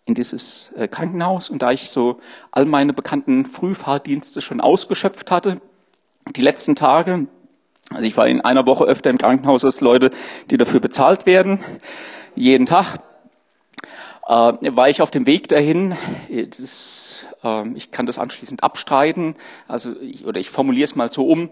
in 0.07 0.15
dieses 0.15 0.73
äh, 0.77 0.89
Krankenhaus 0.89 1.51
und 1.51 1.63
da 1.63 1.71
ich 1.71 1.91
so 1.91 2.21
all 2.51 2.65
meine 2.65 2.93
bekannten 2.93 3.47
Frühfahrdienste 3.47 4.41
schon 4.41 4.61
ausgeschöpft 4.61 5.31
hatte, 5.31 5.61
die 6.37 6.43
letzten 6.43 6.77
Tage, 6.77 7.27
also 7.91 8.03
ich 8.03 8.17
war 8.17 8.27
in 8.27 8.41
einer 8.41 8.67
Woche 8.67 8.85
öfter 8.85 9.11
im 9.11 9.19
Krankenhaus 9.19 9.65
als 9.65 9.81
Leute, 9.81 10.11
die 10.51 10.57
dafür 10.57 10.81
bezahlt 10.81 11.27
werden, 11.27 11.61
jeden 12.35 12.67
Tag, 12.67 13.01
äh, 14.27 14.33
war 14.33 14.89
ich 14.89 15.03
auf 15.03 15.11
dem 15.11 15.27
Weg 15.27 15.49
dahin. 15.49 15.97
Das, 16.59 17.27
äh, 17.43 17.69
ich 17.75 17.91
kann 17.91 18.07
das 18.07 18.19
anschließend 18.19 18.63
abstreiten, 18.63 19.35
also 19.67 19.93
ich, 20.01 20.25
oder 20.25 20.39
ich 20.39 20.51
formuliere 20.51 20.85
es 20.85 20.95
mal 20.95 21.11
so 21.11 21.27
um. 21.27 21.51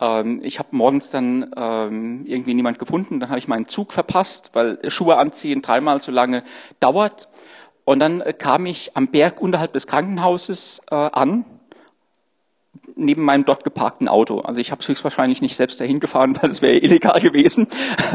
Ähm, 0.00 0.40
ich 0.42 0.58
habe 0.58 0.68
morgens 0.72 1.10
dann 1.10 1.52
ähm, 1.56 2.24
irgendwie 2.26 2.54
niemand 2.54 2.78
gefunden, 2.78 3.20
dann 3.20 3.30
habe 3.30 3.38
ich 3.38 3.48
meinen 3.48 3.68
Zug 3.68 3.92
verpasst, 3.92 4.50
weil 4.54 4.78
Schuhe 4.90 5.16
anziehen 5.16 5.62
dreimal 5.62 6.00
so 6.00 6.10
lange 6.10 6.42
dauert. 6.80 7.28
Und 7.84 8.00
dann 8.00 8.22
kam 8.36 8.66
ich 8.66 8.96
am 8.96 9.08
Berg 9.08 9.40
unterhalb 9.40 9.72
des 9.72 9.86
Krankenhauses 9.86 10.82
äh, 10.90 10.94
an 10.94 11.46
neben 12.98 13.22
meinem 13.22 13.44
dort 13.44 13.64
geparkten 13.64 14.08
Auto. 14.08 14.40
Also 14.40 14.60
ich 14.60 14.70
habe 14.70 14.80
es 14.80 14.88
höchstwahrscheinlich 14.88 15.40
nicht 15.40 15.56
selbst 15.56 15.80
dahin 15.80 16.00
gefahren, 16.00 16.36
weil 16.42 16.50
es 16.50 16.60
wäre 16.60 16.76
illegal 16.76 17.20
gewesen. 17.20 17.68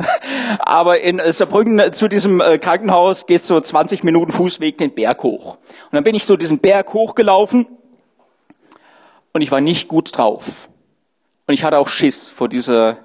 Aber 0.59 0.99
in 0.99 1.19
Saarbrücken 1.25 1.93
zu 1.93 2.07
diesem 2.07 2.41
äh, 2.41 2.57
Krankenhaus 2.59 3.25
geht 3.25 3.43
so 3.43 3.59
20 3.59 4.03
Minuten 4.03 4.31
Fußweg 4.31 4.77
den 4.77 4.93
Berg 4.93 5.23
hoch. 5.23 5.55
Und 5.55 5.93
dann 5.93 6.03
bin 6.03 6.15
ich 6.15 6.25
so 6.25 6.35
diesen 6.35 6.59
Berg 6.59 6.93
hochgelaufen 6.93 7.65
und 9.31 9.41
ich 9.41 9.51
war 9.51 9.61
nicht 9.61 9.87
gut 9.87 10.15
drauf. 10.17 10.69
Und 11.47 11.53
ich 11.53 11.63
hatte 11.63 11.77
auch 11.77 11.87
Schiss 11.87 12.29
vor 12.29 12.49
dieser, 12.49 12.97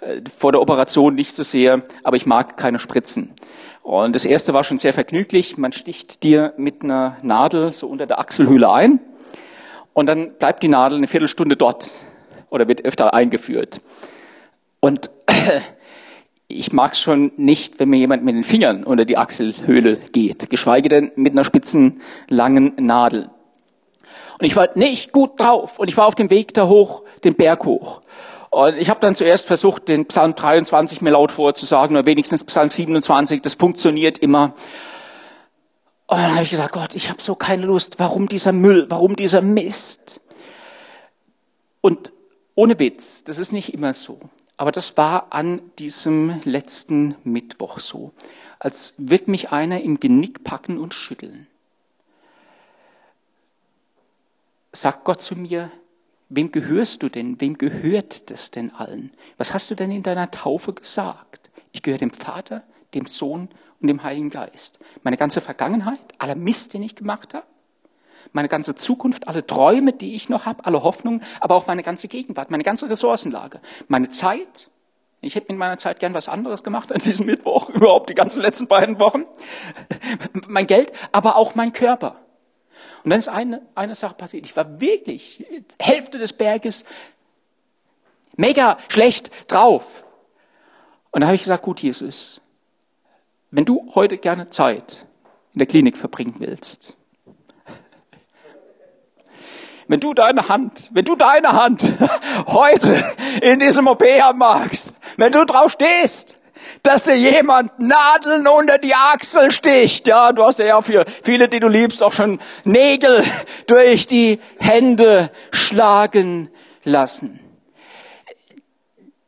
äh, 0.00 0.22
vor 0.36 0.52
der 0.52 0.60
Operation 0.60 1.14
nicht 1.14 1.34
so 1.34 1.42
sehr, 1.42 1.82
aber 2.02 2.16
ich 2.16 2.26
mag 2.26 2.56
keine 2.56 2.78
Spritzen. 2.78 3.34
Und 3.82 4.16
das 4.16 4.24
erste 4.24 4.52
war 4.52 4.64
schon 4.64 4.78
sehr 4.78 4.92
vergnüglich. 4.92 5.58
Man 5.58 5.72
sticht 5.72 6.24
dir 6.24 6.54
mit 6.56 6.82
einer 6.82 7.18
Nadel 7.22 7.72
so 7.72 7.86
unter 7.86 8.06
der 8.06 8.18
Achselhöhle 8.18 8.70
ein 8.70 9.00
und 9.96 10.04
dann 10.04 10.34
bleibt 10.34 10.62
die 10.62 10.68
Nadel 10.68 10.98
eine 10.98 11.06
Viertelstunde 11.06 11.56
dort 11.56 11.90
oder 12.50 12.68
wird 12.68 12.84
öfter 12.84 13.14
eingeführt. 13.14 13.80
Und 14.78 15.08
ich 16.48 16.70
mag 16.74 16.92
es 16.92 17.00
schon 17.00 17.32
nicht, 17.38 17.80
wenn 17.80 17.88
mir 17.88 17.96
jemand 17.96 18.22
mit 18.22 18.34
den 18.34 18.44
Fingern 18.44 18.84
unter 18.84 19.06
die 19.06 19.16
Achselhöhle 19.16 19.96
geht, 20.12 20.50
geschweige 20.50 20.90
denn 20.90 21.12
mit 21.16 21.32
einer 21.32 21.44
spitzen, 21.44 22.02
langen 22.28 22.74
Nadel. 22.78 23.30
Und 24.38 24.44
ich 24.44 24.54
war 24.54 24.68
nicht 24.74 25.12
gut 25.12 25.40
drauf 25.40 25.78
und 25.78 25.88
ich 25.88 25.96
war 25.96 26.06
auf 26.06 26.14
dem 26.14 26.28
Weg 26.28 26.52
da 26.52 26.68
hoch, 26.68 27.02
den 27.24 27.34
Berg 27.34 27.64
hoch. 27.64 28.02
Und 28.50 28.76
ich 28.76 28.90
habe 28.90 29.00
dann 29.00 29.14
zuerst 29.14 29.46
versucht, 29.46 29.88
den 29.88 30.04
Psalm 30.04 30.34
23 30.34 31.00
mir 31.00 31.12
laut 31.12 31.32
vorzusagen 31.32 31.96
oder 31.96 32.04
wenigstens 32.04 32.44
Psalm 32.44 32.70
27, 32.70 33.40
das 33.40 33.54
funktioniert 33.54 34.18
immer. 34.18 34.52
Und 36.06 36.18
dann 36.18 36.34
habe 36.34 36.44
ich 36.44 36.50
gesagt, 36.50 36.72
Gott, 36.72 36.94
ich 36.94 37.10
habe 37.10 37.20
so 37.20 37.34
keine 37.34 37.66
Lust. 37.66 37.98
Warum 37.98 38.28
dieser 38.28 38.52
Müll? 38.52 38.86
Warum 38.88 39.16
dieser 39.16 39.42
Mist? 39.42 40.20
Und 41.80 42.12
ohne 42.54 42.78
Witz, 42.78 43.24
das 43.24 43.38
ist 43.38 43.52
nicht 43.52 43.74
immer 43.74 43.92
so. 43.92 44.20
Aber 44.56 44.72
das 44.72 44.96
war 44.96 45.26
an 45.30 45.60
diesem 45.78 46.40
letzten 46.44 47.16
Mittwoch 47.24 47.80
so. 47.80 48.12
Als 48.58 48.94
wird 48.96 49.28
mich 49.28 49.50
einer 49.50 49.82
im 49.82 50.00
Genick 50.00 50.44
packen 50.44 50.78
und 50.78 50.94
schütteln. 50.94 51.46
Sagt 54.72 55.04
Gott 55.04 55.20
zu 55.20 55.34
mir, 55.36 55.70
wem 56.28 56.52
gehörst 56.52 57.02
du 57.02 57.08
denn? 57.08 57.40
Wem 57.40 57.58
gehört 57.58 58.30
das 58.30 58.50
denn 58.50 58.72
allen? 58.74 59.12
Was 59.38 59.52
hast 59.52 59.70
du 59.70 59.74
denn 59.74 59.90
in 59.90 60.02
deiner 60.02 60.30
Taufe 60.30 60.72
gesagt? 60.72 61.50
Ich 61.72 61.82
gehöre 61.82 61.98
dem 61.98 62.10
Vater, 62.10 62.62
dem 62.94 63.06
Sohn 63.06 63.48
und 63.86 63.98
dem 63.98 64.02
Heiligen 64.02 64.30
Geist. 64.30 64.80
Meine 65.04 65.16
ganze 65.16 65.40
Vergangenheit, 65.40 66.00
aller 66.18 66.34
Mist, 66.34 66.74
den 66.74 66.82
ich 66.82 66.96
gemacht 66.96 67.34
habe, 67.34 67.46
meine 68.32 68.48
ganze 68.48 68.74
Zukunft, 68.74 69.28
alle 69.28 69.46
Träume, 69.46 69.92
die 69.92 70.16
ich 70.16 70.28
noch 70.28 70.44
habe, 70.44 70.66
alle 70.66 70.82
Hoffnungen, 70.82 71.22
aber 71.40 71.54
auch 71.54 71.68
meine 71.68 71.84
ganze 71.84 72.08
Gegenwart, 72.08 72.50
meine 72.50 72.64
ganze 72.64 72.90
Ressourcenlage, 72.90 73.60
meine 73.86 74.10
Zeit. 74.10 74.70
Ich 75.20 75.36
hätte 75.36 75.48
in 75.48 75.56
meiner 75.56 75.78
Zeit 75.78 76.00
gern 76.00 76.14
was 76.14 76.28
anderes 76.28 76.64
gemacht 76.64 76.90
an 76.90 76.98
diesem 76.98 77.26
Mittwoch, 77.26 77.70
überhaupt 77.74 78.10
die 78.10 78.14
ganzen 78.14 78.42
letzten 78.42 78.66
beiden 78.66 78.98
Wochen. 78.98 79.24
mein 80.48 80.66
Geld, 80.66 80.92
aber 81.12 81.36
auch 81.36 81.54
mein 81.54 81.72
Körper. 81.72 82.16
Und 83.04 83.10
dann 83.10 83.20
ist 83.20 83.28
eine, 83.28 83.62
eine 83.76 83.94
Sache 83.94 84.16
passiert. 84.16 84.46
Ich 84.46 84.56
war 84.56 84.80
wirklich 84.80 85.46
Hälfte 85.78 86.18
des 86.18 86.32
Berges 86.32 86.84
mega 88.34 88.78
schlecht 88.88 89.30
drauf. 89.46 90.02
Und 91.12 91.20
da 91.20 91.28
habe 91.28 91.36
ich 91.36 91.42
gesagt, 91.42 91.62
gut, 91.62 91.80
Jesus, 91.80 92.42
wenn 93.56 93.64
du 93.64 93.90
heute 93.94 94.18
gerne 94.18 94.50
Zeit 94.50 95.06
in 95.54 95.60
der 95.60 95.66
Klinik 95.66 95.96
verbringen 95.96 96.34
willst, 96.40 96.94
wenn 99.88 99.98
du 99.98 100.12
deine 100.12 100.50
Hand, 100.50 100.90
wenn 100.92 101.06
du 101.06 101.16
deine 101.16 101.52
Hand 101.52 101.90
heute 102.48 103.02
in 103.40 103.58
diesem 103.58 103.86
OP 103.86 104.02
haben 104.02 104.40
magst, 104.40 104.92
wenn 105.16 105.32
du 105.32 105.46
drauf 105.46 105.72
stehst, 105.72 106.36
dass 106.82 107.04
dir 107.04 107.16
jemand 107.16 107.78
Nadeln 107.78 108.46
unter 108.46 108.76
die 108.76 108.94
Achsel 108.94 109.50
sticht. 109.50 110.06
Ja, 110.06 110.32
du 110.32 110.44
hast 110.44 110.58
ja 110.58 110.82
für 110.82 111.06
viele, 111.22 111.48
die 111.48 111.60
du 111.60 111.68
liebst, 111.68 112.02
auch 112.02 112.12
schon 112.12 112.40
Nägel 112.64 113.24
durch 113.66 114.06
die 114.06 114.38
Hände 114.58 115.30
schlagen 115.50 116.50
lassen. 116.84 117.40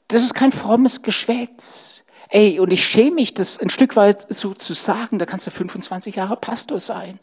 Das 0.09 0.23
ist 0.23 0.35
kein 0.35 0.53
frommes 0.53 1.01
Geschwätz. 1.01 1.88
Ey, 2.31 2.61
und 2.61 2.73
ich 2.73 2.85
schäme 2.85 3.13
mich, 3.13 3.33
das 3.33 3.59
ein 3.59 3.71
Stück 3.71 3.97
weit 3.97 4.27
so 4.33 4.53
zu 4.53 4.75
sagen, 4.75 5.19
da 5.19 5.25
kannst 5.25 5.47
du 5.47 5.51
25 5.51 6.17
Jahre 6.17 6.37
Pastor 6.37 6.79
sein. 6.79 7.19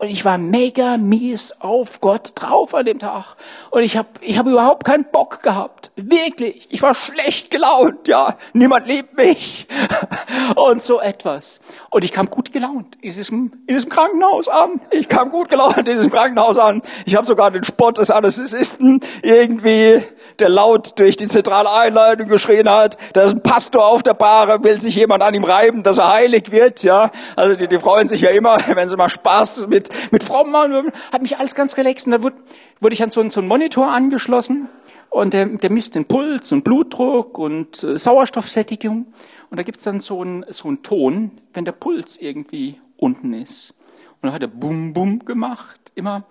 Und 0.00 0.10
ich 0.10 0.24
war 0.24 0.38
mega 0.38 0.96
mies 0.96 1.52
auf 1.58 2.00
Gott 2.00 2.30
drauf 2.36 2.72
an 2.72 2.86
dem 2.86 3.00
Tag. 3.00 3.34
Und 3.72 3.82
ich 3.82 3.96
habe 3.96 4.08
ich 4.20 4.38
hab 4.38 4.46
überhaupt 4.46 4.84
keinen 4.84 5.04
Bock 5.10 5.42
gehabt. 5.42 5.90
Wirklich. 5.96 6.68
Ich 6.70 6.82
war 6.82 6.94
schlecht 6.94 7.50
gelaunt, 7.50 8.06
ja. 8.06 8.38
Niemand 8.52 8.86
liebt 8.86 9.16
mich. 9.16 9.66
Und 10.54 10.82
so 10.82 11.00
etwas. 11.00 11.58
Und 11.90 12.04
ich 12.04 12.12
kam 12.12 12.30
gut 12.30 12.52
gelaunt 12.52 12.96
in 13.00 13.12
diesem, 13.12 13.52
in 13.66 13.74
diesem 13.74 13.90
Krankenhaus 13.90 14.46
an. 14.46 14.80
Ich 14.92 15.08
kam 15.08 15.30
gut 15.30 15.48
gelaunt 15.48 15.78
in 15.78 15.96
diesem 15.96 16.12
Krankenhaus 16.12 16.58
an. 16.58 16.80
Ich 17.04 17.16
habe 17.16 17.26
sogar 17.26 17.50
den 17.50 17.64
Spott 17.64 17.98
des 17.98 18.10
Anästhesisten 18.10 19.00
irgendwie 19.22 20.04
der 20.38 20.48
laut 20.48 20.98
durch 20.98 21.16
die 21.16 21.26
zentrale 21.26 21.70
Einleitung 21.70 22.28
geschrien 22.28 22.68
hat, 22.68 22.96
da 23.12 23.22
ist 23.22 23.34
ein 23.34 23.42
Pastor 23.42 23.84
auf 23.84 24.02
der 24.02 24.14
Bahre, 24.14 24.62
will 24.62 24.80
sich 24.80 24.94
jemand 24.94 25.22
an 25.22 25.34
ihm 25.34 25.44
reiben, 25.44 25.82
dass 25.82 25.98
er 25.98 26.12
heilig 26.12 26.52
wird, 26.52 26.82
ja. 26.82 27.10
Also 27.34 27.56
die, 27.56 27.66
die 27.66 27.78
freuen 27.78 28.06
sich 28.06 28.20
ja 28.20 28.30
immer, 28.30 28.58
wenn 28.74 28.88
sie 28.88 28.96
mal 28.96 29.08
Spaß 29.08 29.66
mit, 29.68 29.87
mit 30.10 30.22
Frommen 30.22 30.52
machen. 30.52 30.92
Hat 31.12 31.22
mich 31.22 31.38
alles 31.38 31.54
ganz 31.54 31.76
relaxt 31.76 32.06
und 32.06 32.12
da 32.12 32.22
wurde, 32.22 32.36
wurde 32.80 32.94
ich 32.94 33.02
an 33.02 33.10
so, 33.10 33.28
so 33.28 33.40
einen 33.40 33.48
Monitor 33.48 33.88
angeschlossen 33.88 34.68
und 35.10 35.34
der, 35.34 35.46
der 35.46 35.70
misst 35.70 35.94
den 35.94 36.04
Puls 36.04 36.52
und 36.52 36.64
Blutdruck 36.64 37.38
und 37.38 37.82
äh, 37.82 37.98
Sauerstoffsättigung 37.98 39.06
und 39.50 39.56
da 39.56 39.62
gibt's 39.62 39.82
dann 39.82 40.00
so 40.00 40.20
einen, 40.20 40.44
so 40.50 40.68
einen 40.68 40.82
Ton, 40.82 41.30
wenn 41.54 41.64
der 41.64 41.72
Puls 41.72 42.18
irgendwie 42.18 42.80
unten 42.96 43.32
ist. 43.32 43.74
Und 44.20 44.26
dann 44.26 44.32
hat 44.32 44.42
er 44.42 44.48
Bum 44.48 44.92
Bum 44.92 45.24
gemacht, 45.24 45.92
immer. 45.94 46.24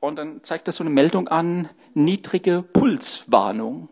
Und 0.00 0.16
dann 0.16 0.42
zeigt 0.42 0.68
das 0.68 0.76
so 0.76 0.84
eine 0.84 0.90
Meldung 0.90 1.28
an, 1.28 1.68
niedrige 1.94 2.62
Pulswarnung. 2.62 3.88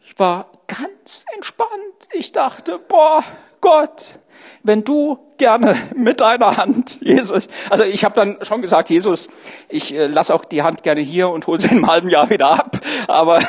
Ich 0.00 0.18
war 0.18 0.50
ganz 0.66 1.24
entspannt. 1.34 1.70
Ich 2.12 2.32
dachte, 2.32 2.78
boah, 2.78 3.22
Gott, 3.60 4.18
wenn 4.62 4.84
du 4.84 5.18
gerne 5.38 5.76
mit 5.94 6.20
deiner 6.20 6.56
Hand, 6.56 6.98
Jesus, 7.00 7.48
also 7.70 7.84
ich 7.84 8.04
habe 8.04 8.14
dann 8.14 8.38
schon 8.42 8.62
gesagt, 8.62 8.90
Jesus, 8.90 9.28
ich 9.68 9.94
äh, 9.94 10.06
lass 10.06 10.30
auch 10.30 10.44
die 10.44 10.62
Hand 10.62 10.82
gerne 10.82 11.00
hier 11.00 11.28
und 11.28 11.46
hole 11.46 11.58
sie 11.58 11.68
in 11.68 11.78
einem 11.78 11.86
halben 11.88 12.08
Jahr 12.08 12.30
wieder 12.30 12.50
ab, 12.50 12.80
aber 13.06 13.40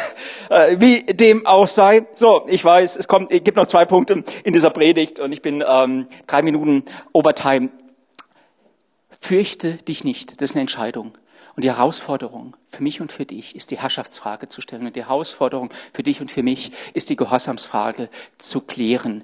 äh, 0.49 0.77
wie 0.79 1.01
dem 1.01 1.45
auch 1.45 1.67
sei, 1.67 2.05
so, 2.15 2.43
ich 2.47 2.63
weiß, 2.63 2.95
es 2.97 3.07
kommt, 3.07 3.31
es 3.31 3.43
gibt 3.43 3.57
noch 3.57 3.67
zwei 3.67 3.85
Punkte 3.85 4.23
in 4.43 4.53
dieser 4.53 4.69
Predigt 4.69 5.19
und 5.19 5.31
ich 5.31 5.41
bin 5.41 5.63
ähm, 5.67 6.07
drei 6.27 6.41
Minuten 6.41 6.83
Overtime. 7.13 7.69
Fürchte 9.19 9.77
dich 9.77 10.03
nicht, 10.03 10.41
das 10.41 10.51
ist 10.51 10.55
eine 10.55 10.61
Entscheidung. 10.61 11.13
Und 11.57 11.63
die 11.63 11.71
Herausforderung 11.71 12.55
für 12.67 12.83
mich 12.83 13.01
und 13.01 13.11
für 13.11 13.25
dich 13.25 13.55
ist 13.55 13.71
die 13.71 13.79
Herrschaftsfrage 13.79 14.47
zu 14.47 14.61
stellen. 14.61 14.85
Und 14.85 14.95
die 14.95 15.05
Herausforderung 15.05 15.73
für 15.91 16.03
dich 16.03 16.21
und 16.21 16.31
für 16.31 16.43
mich 16.43 16.71
ist 16.93 17.09
die 17.09 17.15
Gehorsamsfrage 17.15 18.09
zu 18.37 18.61
klären. 18.61 19.23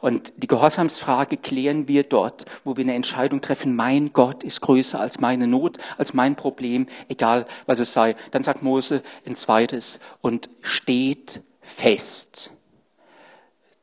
Und 0.00 0.32
die 0.38 0.46
Gehorsamsfrage 0.46 1.36
klären 1.36 1.86
wir 1.86 2.04
dort, 2.04 2.46
wo 2.64 2.78
wir 2.78 2.84
eine 2.84 2.94
Entscheidung 2.94 3.42
treffen. 3.42 3.76
Mein 3.76 4.14
Gott 4.14 4.44
ist 4.44 4.62
größer 4.62 4.98
als 4.98 5.20
meine 5.20 5.46
Not, 5.46 5.76
als 5.98 6.14
mein 6.14 6.36
Problem, 6.36 6.86
egal 7.08 7.44
was 7.66 7.80
es 7.80 7.92
sei. 7.92 8.16
Dann 8.30 8.42
sagt 8.42 8.62
Mose 8.62 9.02
ein 9.26 9.34
zweites 9.34 10.00
und 10.22 10.48
steht 10.62 11.42
fest. 11.60 12.50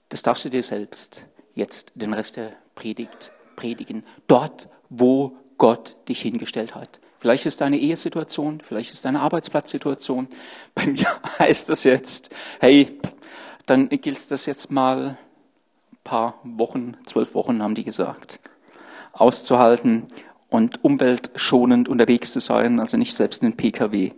Das 0.09 0.23
darfst 0.23 0.43
du 0.43 0.49
dir 0.49 0.63
selbst 0.63 1.27
jetzt 1.53 1.91
den 1.93 2.15
Rest 2.15 2.37
der 2.37 2.53
Predigt 2.73 3.31
predigen. 3.55 4.03
Dort, 4.25 4.69
wo 4.89 5.37
Gott 5.59 5.97
dich 6.09 6.19
hingestellt 6.23 6.73
hat. 6.73 6.99
Vielleicht 7.21 7.45
ist 7.45 7.61
deine 7.61 7.77
Ehesituation, 7.77 8.63
vielleicht 8.67 8.91
ist 8.91 9.05
deine 9.05 9.19
Arbeitsplatzsituation. 9.19 10.27
Bei 10.73 10.87
mir 10.87 11.05
heißt 11.37 11.69
das 11.69 11.83
jetzt, 11.83 12.31
hey, 12.59 12.99
dann 13.67 13.89
gilt 13.89 14.31
das 14.31 14.47
jetzt 14.47 14.71
mal 14.71 15.19
ein 15.91 15.97
paar 16.03 16.39
Wochen, 16.43 16.97
zwölf 17.05 17.35
Wochen 17.35 17.61
haben 17.61 17.75
die 17.75 17.83
gesagt, 17.83 18.39
auszuhalten 19.13 20.07
und 20.49 20.83
umweltschonend 20.83 21.89
unterwegs 21.89 22.33
zu 22.33 22.39
sein, 22.39 22.79
also 22.79 22.97
nicht 22.97 23.15
selbst 23.15 23.43
einen 23.43 23.55
Pkw 23.55 24.13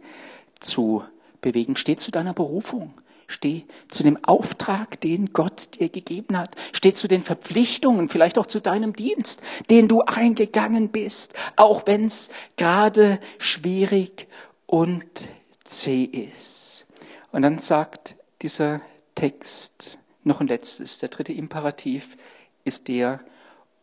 zu 0.61 1.03
bewegen. 1.41 1.75
Steh 1.75 1.97
zu 1.97 2.09
deiner 2.09 2.33
Berufung. 2.33 2.93
Steh 3.27 3.63
zu 3.89 4.03
dem 4.03 4.23
Auftrag, 4.23 4.99
den 5.01 5.33
Gott 5.33 5.79
dir 5.79 5.89
gegeben 5.89 6.37
hat. 6.37 6.55
Steh 6.71 6.93
zu 6.93 7.07
den 7.07 7.21
Verpflichtungen, 7.21 8.09
vielleicht 8.09 8.37
auch 8.37 8.45
zu 8.45 8.59
deinem 8.59 8.93
Dienst, 8.93 9.41
den 9.69 9.87
du 9.87 10.01
eingegangen 10.01 10.89
bist, 10.89 11.33
auch 11.55 11.87
wenn 11.87 12.05
es 12.05 12.29
gerade 12.57 13.19
schwierig 13.37 14.27
und 14.65 15.29
zäh 15.63 16.03
ist. 16.03 16.85
Und 17.31 17.41
dann 17.41 17.59
sagt 17.59 18.15
dieser 18.41 18.81
Text 19.15 19.99
noch 20.23 20.41
ein 20.41 20.47
letztes. 20.47 20.99
Der 20.99 21.09
dritte 21.09 21.33
Imperativ 21.33 22.17
ist 22.63 22.87
der, 22.87 23.19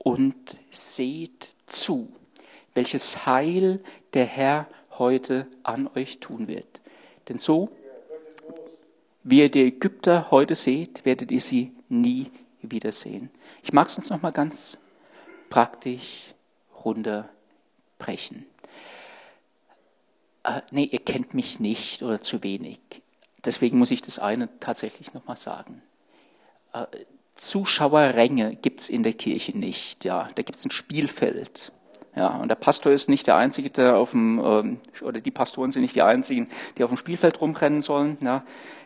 und 0.03 0.57
seht 0.71 1.55
zu, 1.67 2.09
welches 2.73 3.27
Heil 3.27 3.81
der 4.15 4.25
Herr 4.25 4.67
heute 4.99 5.47
an 5.63 5.89
euch 5.95 6.21
tun 6.21 6.49
wird. 6.49 6.81
Denn 7.29 7.39
so 7.39 7.71
wie 9.23 9.41
ihr 9.41 9.51
die 9.51 9.67
Ägypter 9.67 10.31
heute 10.31 10.55
seht, 10.55 11.05
werdet 11.05 11.31
ihr 11.31 11.41
sie 11.41 11.73
nie 11.89 12.31
wiedersehen. 12.63 13.31
Ich 13.63 13.73
mag 13.73 13.89
es 13.89 13.97
uns 13.97 14.11
nochmal 14.11 14.33
ganz 14.33 14.79
praktisch 15.49 16.35
runterbrechen. 16.85 18.47
Äh, 20.45 20.63
nee, 20.71 20.85
ihr 20.85 21.01
kennt 21.01 21.35
mich 21.35 21.61
nicht 21.61 22.03
oder 22.03 22.21
zu 22.21 22.43
wenig. 22.43 22.81
Deswegen 23.45 23.79
muss 23.79 23.91
ich 23.91 24.03
das 24.03 24.19
eine 24.19 24.49
tatsächlich 24.61 25.13
nochmal 25.15 25.37
sagen. 25.37 25.83
Äh, 26.73 26.87
Zuschauerränge 27.37 28.57
gibt's 28.57 28.89
in 28.89 29.03
der 29.03 29.15
Kirche 29.15 29.57
nicht. 29.57 30.05
Ja, 30.05 30.29
da 30.35 30.43
gibt's 30.43 30.65
ein 30.65 30.71
Spielfeld. 30.71 31.73
Ja, 32.15 32.37
und 32.37 32.49
der 32.49 32.57
Pastor 32.57 32.93
ist 32.93 33.09
nicht 33.09 33.27
der 33.27 33.37
Einzige, 33.37 33.71
der 33.71 33.97
auf 33.97 34.11
dem, 34.11 34.41
ähm, 34.45 34.81
oder 35.01 35.21
die 35.21 35.31
Pastoren 35.31 35.71
sind 35.71 35.83
nicht 35.83 35.95
die 35.95 36.03
Einzigen, 36.03 36.49
die 36.77 36.85
auf 36.85 36.91
dem 36.91 36.97
Spielfeld 36.97 37.41
rumrennen 37.41 37.83
sollen. 37.83 38.19
Ja, 38.21 38.45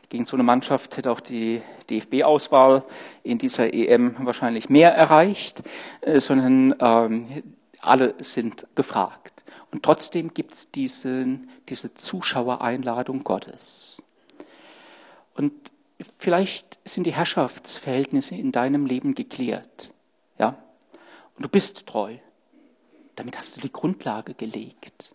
gegen 0.08 0.24
so 0.24 0.36
eine 0.36 0.42
Mannschaft 0.42 0.96
hätte 0.96 1.10
auch 1.10 1.20
die 1.20 1.62
DFB-Auswahl 1.90 2.84
in 3.22 3.38
dieser 3.38 3.72
EM 3.72 4.16
wahrscheinlich 4.20 4.68
mehr 4.68 4.94
erreicht, 4.94 5.62
äh, 6.00 6.20
sondern 6.20 6.74
ähm, 6.80 7.42
alle 7.80 8.14
sind 8.18 8.66
gefragt. 8.74 9.44
Und 9.70 9.82
trotzdem 9.82 10.32
gibt 10.32 10.52
es 10.52 10.70
diese 10.70 11.94
Zuschauereinladung 11.94 13.24
Gottes. 13.24 14.02
Und 15.34 15.52
vielleicht 16.18 16.78
sind 16.88 17.04
die 17.04 17.12
Herrschaftsverhältnisse 17.12 18.36
in 18.36 18.52
deinem 18.52 18.86
Leben 18.86 19.14
geklärt. 19.14 19.92
Ja? 20.38 20.58
Und 21.36 21.44
du 21.44 21.48
bist 21.48 21.86
treu. 21.86 22.16
Damit 23.16 23.38
hast 23.38 23.56
du 23.56 23.60
die 23.60 23.72
Grundlage 23.72 24.34
gelegt. 24.34 25.13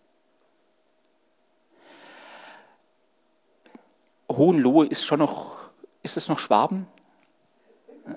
Hohenlohe 4.30 4.86
ist 4.86 5.04
schon 5.04 5.18
noch, 5.18 5.56
ist 6.02 6.16
es 6.16 6.28
noch 6.28 6.38
Schwaben? 6.38 6.86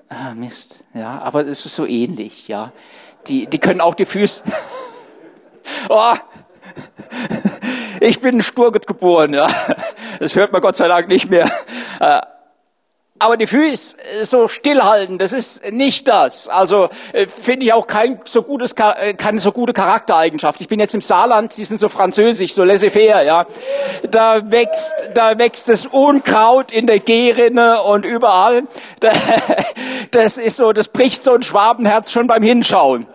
Ah, 0.08 0.34
Mist, 0.34 0.84
ja, 0.94 1.18
aber 1.18 1.46
es 1.46 1.64
ist 1.64 1.76
so 1.76 1.86
ähnlich, 1.86 2.48
ja. 2.48 2.72
Die, 3.26 3.46
die 3.46 3.58
können 3.58 3.80
auch 3.80 3.94
die 3.94 4.06
Füße. 4.06 4.42
oh, 5.88 6.14
ich 8.00 8.20
bin 8.20 8.36
in 8.36 8.42
Sturgut 8.42 8.86
geboren, 8.86 9.34
ja. 9.34 9.48
Das 10.18 10.34
hört 10.34 10.52
man 10.52 10.62
Gott 10.62 10.76
sei 10.76 10.88
Dank 10.88 11.08
nicht 11.08 11.30
mehr. 11.30 11.50
Aber 13.24 13.38
die 13.38 13.46
Füße 13.46 13.96
so 14.24 14.48
stillhalten, 14.48 15.16
das 15.16 15.32
ist 15.32 15.72
nicht 15.72 16.08
das. 16.08 16.46
Also 16.46 16.90
äh, 17.14 17.26
finde 17.26 17.64
ich 17.64 17.72
auch 17.72 17.86
kein 17.86 18.20
so 18.26 18.42
gutes, 18.42 18.72
äh, 18.72 19.14
keine 19.14 19.38
so 19.38 19.50
gute 19.50 19.72
Charaktereigenschaft. 19.72 20.60
Ich 20.60 20.68
bin 20.68 20.78
jetzt 20.78 20.94
im 20.94 21.00
Saarland, 21.00 21.56
die 21.56 21.64
sind 21.64 21.78
so 21.78 21.88
französisch, 21.88 22.52
so 22.52 22.64
laissez-faire, 22.64 23.22
ja. 23.22 23.46
Da 24.10 24.50
wächst, 24.52 24.92
da 25.14 25.38
wächst 25.38 25.70
das 25.70 25.86
Unkraut 25.86 26.70
in 26.70 26.86
der 26.86 27.00
Gehrinne 27.00 27.82
und 27.82 28.04
überall. 28.04 28.64
Das 30.10 30.36
ist 30.36 30.58
so, 30.58 30.72
das 30.72 30.88
bricht 30.88 31.24
so 31.24 31.32
ein 31.32 31.42
Schwabenherz 31.42 32.12
schon 32.12 32.26
beim 32.26 32.42
Hinschauen. 32.42 33.06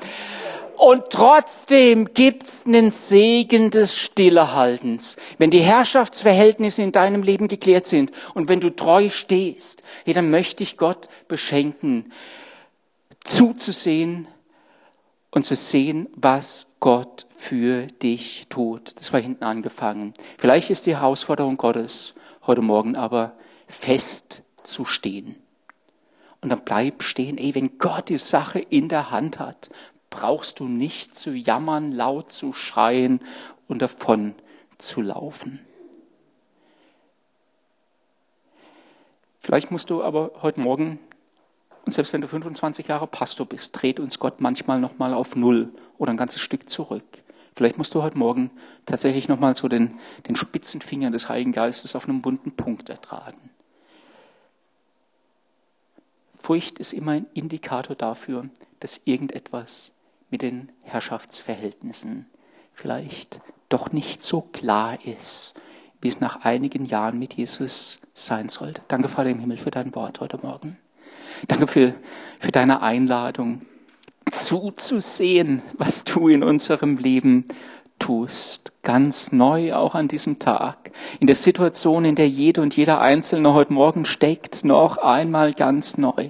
Und 0.80 1.10
trotzdem 1.10 2.14
gibt's 2.14 2.66
einen 2.66 2.90
Segen 2.90 3.70
des 3.70 3.98
Stillehaltens. 3.98 5.18
Wenn 5.38 5.52
die 5.52 5.60
Herrschaftsverhältnisse 5.60 6.82
in 6.82 6.94
deinem 6.94 7.22
Leben 7.22 7.50
geklärt 7.50 7.86
sind 7.86 8.12
und 8.34 8.48
wenn 8.48 8.62
du 8.62 8.74
treu 8.74 9.10
stehst, 9.10 9.84
hey, 10.06 10.14
dann 10.14 10.30
möchte 10.30 10.64
ich 10.64 10.78
Gott 10.78 11.10
beschenken, 11.28 12.14
zuzusehen 13.26 14.30
und 15.32 15.44
zu 15.44 15.54
sehen, 15.54 16.08
was 16.16 16.66
Gott 16.80 17.28
für 17.36 17.88
dich 17.88 18.46
tut. 18.48 18.98
Das 18.98 19.12
war 19.12 19.20
hinten 19.20 19.44
angefangen. 19.44 20.14
Vielleicht 20.38 20.70
ist 20.70 20.86
die 20.86 20.96
Herausforderung 20.96 21.58
Gottes 21.58 22.14
heute 22.48 22.62
Morgen 22.62 22.96
aber 22.96 23.34
fest 23.68 24.44
zu 24.64 24.86
stehen 24.86 25.36
Und 26.40 26.50
dann 26.50 26.64
bleib 26.64 27.04
stehen, 27.04 27.38
ey, 27.38 27.54
wenn 27.54 27.78
Gott 27.78 28.08
die 28.08 28.18
Sache 28.18 28.60
in 28.60 28.88
der 28.88 29.12
Hand 29.12 29.40
hat, 29.40 29.70
brauchst 30.10 30.60
du 30.60 30.68
nicht 30.68 31.16
zu 31.16 31.32
jammern, 31.32 31.92
laut 31.92 32.32
zu 32.32 32.54
schreien 32.54 33.20
und 33.68 33.82
davon 33.82 34.36
zu 34.78 35.02
laufen. 35.02 35.60
Vielleicht 39.40 39.72
musst 39.72 39.90
du 39.90 40.04
aber 40.04 40.32
heute 40.42 40.62
Morgen, 40.62 41.00
und 41.86 41.92
selbst 41.92 42.14
wenn 42.14 42.22
du 42.22 42.28
25 42.28 42.88
Jahre 42.88 43.08
Pastor 43.08 43.46
bist, 43.46 43.80
dreht 43.82 44.00
uns 44.00 44.20
Gott 44.20 44.42
manchmal 44.42 44.80
nochmal 44.80 45.14
auf 45.14 45.36
Null 45.36 45.74
oder 45.98 46.12
ein 46.12 46.18
ganzes 46.18 46.42
Stück 46.42 46.70
zurück. 46.70 47.04
Vielleicht 47.56 47.78
musst 47.78 47.96
du 47.96 48.04
heute 48.04 48.18
Morgen 48.18 48.52
tatsächlich 48.86 49.28
nochmal 49.28 49.56
so 49.56 49.68
den, 49.68 50.00
den 50.28 50.36
spitzen 50.36 50.82
Finger 50.82 51.12
des 51.12 51.30
Heiligen 51.30 51.52
Geistes 51.52 51.96
auf 51.96 52.08
einem 52.08 52.22
bunten 52.22 52.52
Punkt 52.52 52.90
ertragen. 52.90 53.50
Furcht 56.38 56.80
ist 56.80 56.94
immer 56.94 57.12
ein 57.12 57.26
Indikator 57.34 57.96
dafür, 57.96 58.50
dass 58.80 59.02
irgendetwas 59.06 59.92
mit 60.30 60.42
den 60.42 60.72
Herrschaftsverhältnissen 60.84 62.28
vielleicht 62.74 63.42
doch 63.70 63.92
nicht 63.92 64.24
so 64.24 64.42
klar 64.42 64.98
ist, 65.06 65.54
wie 66.02 66.08
es 66.08 66.20
nach 66.20 66.42
einigen 66.42 66.86
Jahren 66.86 67.20
mit 67.20 67.34
Jesus 67.34 68.00
sein 68.14 68.50
sollte. 68.50 68.82
Danke, 68.88 69.10
Vater 69.10 69.30
im 69.30 69.40
Himmel, 69.40 69.58
für 69.58 69.72
dein 69.72 69.94
Wort 69.96 70.20
heute 70.20 70.40
Morgen. 70.42 70.78
Danke 71.48 71.68
für, 71.68 71.94
für 72.40 72.52
deine 72.52 72.82
Einladung, 72.82 73.62
zuzusehen, 74.32 75.62
was 75.74 76.04
du 76.04 76.28
in 76.28 76.44
unserem 76.44 76.98
Leben 76.98 77.46
tust. 77.98 78.72
Ganz 78.84 79.32
neu 79.32 79.74
auch 79.74 79.96
an 79.96 80.08
diesem 80.08 80.40
Tag. 80.40 80.92
In 81.20 81.28
der 81.28 81.36
Situation, 81.36 82.06
in 82.06 82.16
der 82.16 82.30
jede 82.30 82.62
und 82.62 82.76
jeder 82.76 83.02
Einzelne 83.02 83.54
heute 83.54 83.74
Morgen 83.74 84.06
steckt, 84.06 84.64
noch 84.64 84.98
einmal 84.98 85.54
ganz 85.54 85.98
neu. 85.98 86.30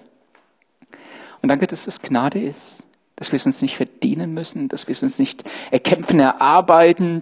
Und 1.41 1.49
danke, 1.49 1.67
dass 1.67 1.87
es 1.87 2.01
Gnade 2.01 2.41
ist, 2.41 2.85
dass 3.19 3.33
wir 3.33 3.35
es 3.35 3.45
uns 3.45 3.61
nicht 3.61 3.75
verdienen 3.75 4.33
müssen, 4.33 4.69
dass 4.69 4.87
wir 4.87 4.93
es 4.93 5.03
uns 5.03 5.19
nicht 5.19 5.43
erkämpfen, 5.71 6.21
erarbeiten, 6.21 7.21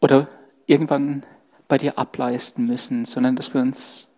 oder 0.00 0.26
irgendwann 0.66 1.24
bei 1.68 1.76
dir 1.78 1.98
ableisten 1.98 2.66
müssen, 2.66 3.04
sondern 3.04 3.36
dass 3.36 3.52
wir 3.54 3.60
uns 3.60 4.08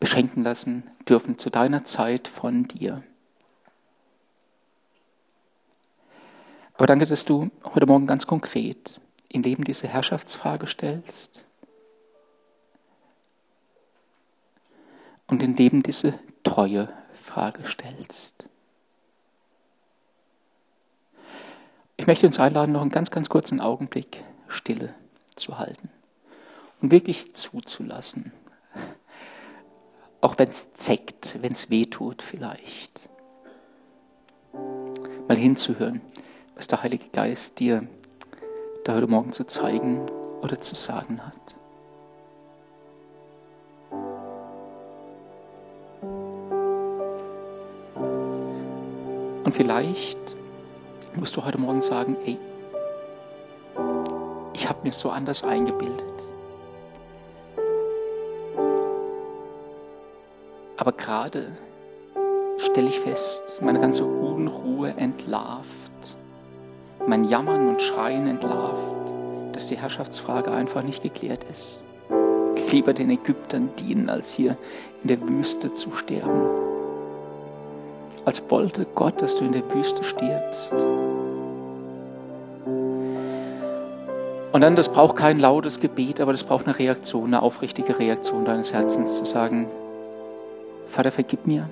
beschenken 0.00 0.44
lassen 0.44 0.84
dürfen 1.08 1.36
zu 1.36 1.50
deiner 1.50 1.84
Zeit 1.84 2.26
von 2.28 2.68
dir. 2.68 3.02
Aber 6.74 6.86
danke, 6.86 7.06
dass 7.06 7.24
du 7.24 7.50
heute 7.74 7.86
Morgen 7.86 8.06
ganz 8.06 8.26
konkret 8.26 9.00
im 9.28 9.42
Leben 9.42 9.64
diese 9.64 9.88
Herrschaftsfrage 9.88 10.66
stellst 10.66 11.44
und 15.32 15.42
in 15.42 15.56
Leben 15.56 15.82
diese 15.82 16.12
treue 16.44 16.90
Frage 17.14 17.66
stellst. 17.66 18.50
Ich 21.96 22.06
möchte 22.06 22.26
uns 22.26 22.38
einladen, 22.38 22.72
noch 22.72 22.82
einen 22.82 22.90
ganz, 22.90 23.10
ganz 23.10 23.30
kurzen 23.30 23.58
Augenblick 23.58 24.22
Stille 24.46 24.94
zu 25.34 25.58
halten 25.58 25.88
und 26.82 26.90
wirklich 26.90 27.32
zuzulassen. 27.32 28.32
Auch 30.20 30.36
wenn 30.36 30.50
es 30.50 30.74
zeckt, 30.74 31.38
wenn 31.40 31.52
es 31.52 31.70
weh 31.70 31.86
tut 31.86 32.20
vielleicht. 32.20 33.08
Mal 35.28 35.38
hinzuhören, 35.38 36.02
was 36.56 36.66
der 36.66 36.82
Heilige 36.82 37.08
Geist 37.08 37.58
dir 37.58 37.88
da 38.84 38.96
heute 38.96 39.06
Morgen 39.06 39.32
zu 39.32 39.46
zeigen 39.46 40.10
oder 40.42 40.60
zu 40.60 40.74
sagen 40.74 41.24
hat. 41.24 41.56
Und 49.52 49.56
vielleicht 49.56 50.18
musst 51.14 51.36
du 51.36 51.44
heute 51.44 51.58
Morgen 51.58 51.82
sagen, 51.82 52.16
ey, 52.24 52.38
ich 54.54 54.66
habe 54.66 54.78
mir 54.82 54.92
so 54.92 55.10
anders 55.10 55.44
eingebildet. 55.44 56.14
Aber 60.78 60.92
gerade 60.92 61.48
stelle 62.56 62.88
ich 62.88 62.98
fest, 63.00 63.60
meine 63.60 63.78
ganze 63.78 64.06
Unruhe 64.06 64.94
entlarvt, 64.96 65.66
mein 67.06 67.24
Jammern 67.24 67.68
und 67.68 67.82
Schreien 67.82 68.26
entlarvt, 68.28 69.12
dass 69.52 69.66
die 69.66 69.76
Herrschaftsfrage 69.76 70.50
einfach 70.50 70.82
nicht 70.82 71.02
geklärt 71.02 71.44
ist. 71.52 71.82
Lieber 72.70 72.94
den 72.94 73.10
Ägyptern 73.10 73.68
dienen, 73.78 74.08
als 74.08 74.32
hier 74.32 74.56
in 75.02 75.08
der 75.08 75.20
Wüste 75.28 75.74
zu 75.74 75.92
sterben. 75.92 76.61
Als 78.24 78.50
wollte 78.50 78.86
Gott, 78.94 79.20
dass 79.20 79.36
du 79.36 79.44
in 79.44 79.52
der 79.52 79.68
Wüste 79.74 80.04
stirbst. 80.04 80.74
Und 84.52 84.60
dann, 84.60 84.76
das 84.76 84.90
braucht 84.90 85.16
kein 85.16 85.40
lautes 85.40 85.80
Gebet, 85.80 86.20
aber 86.20 86.32
das 86.32 86.44
braucht 86.44 86.66
eine 86.66 86.78
Reaktion, 86.78 87.26
eine 87.26 87.42
aufrichtige 87.42 87.98
Reaktion 87.98 88.44
deines 88.44 88.72
Herzens, 88.72 89.16
zu 89.16 89.24
sagen, 89.24 89.68
Vater, 90.88 91.10
vergib 91.10 91.46
mir. 91.46 91.68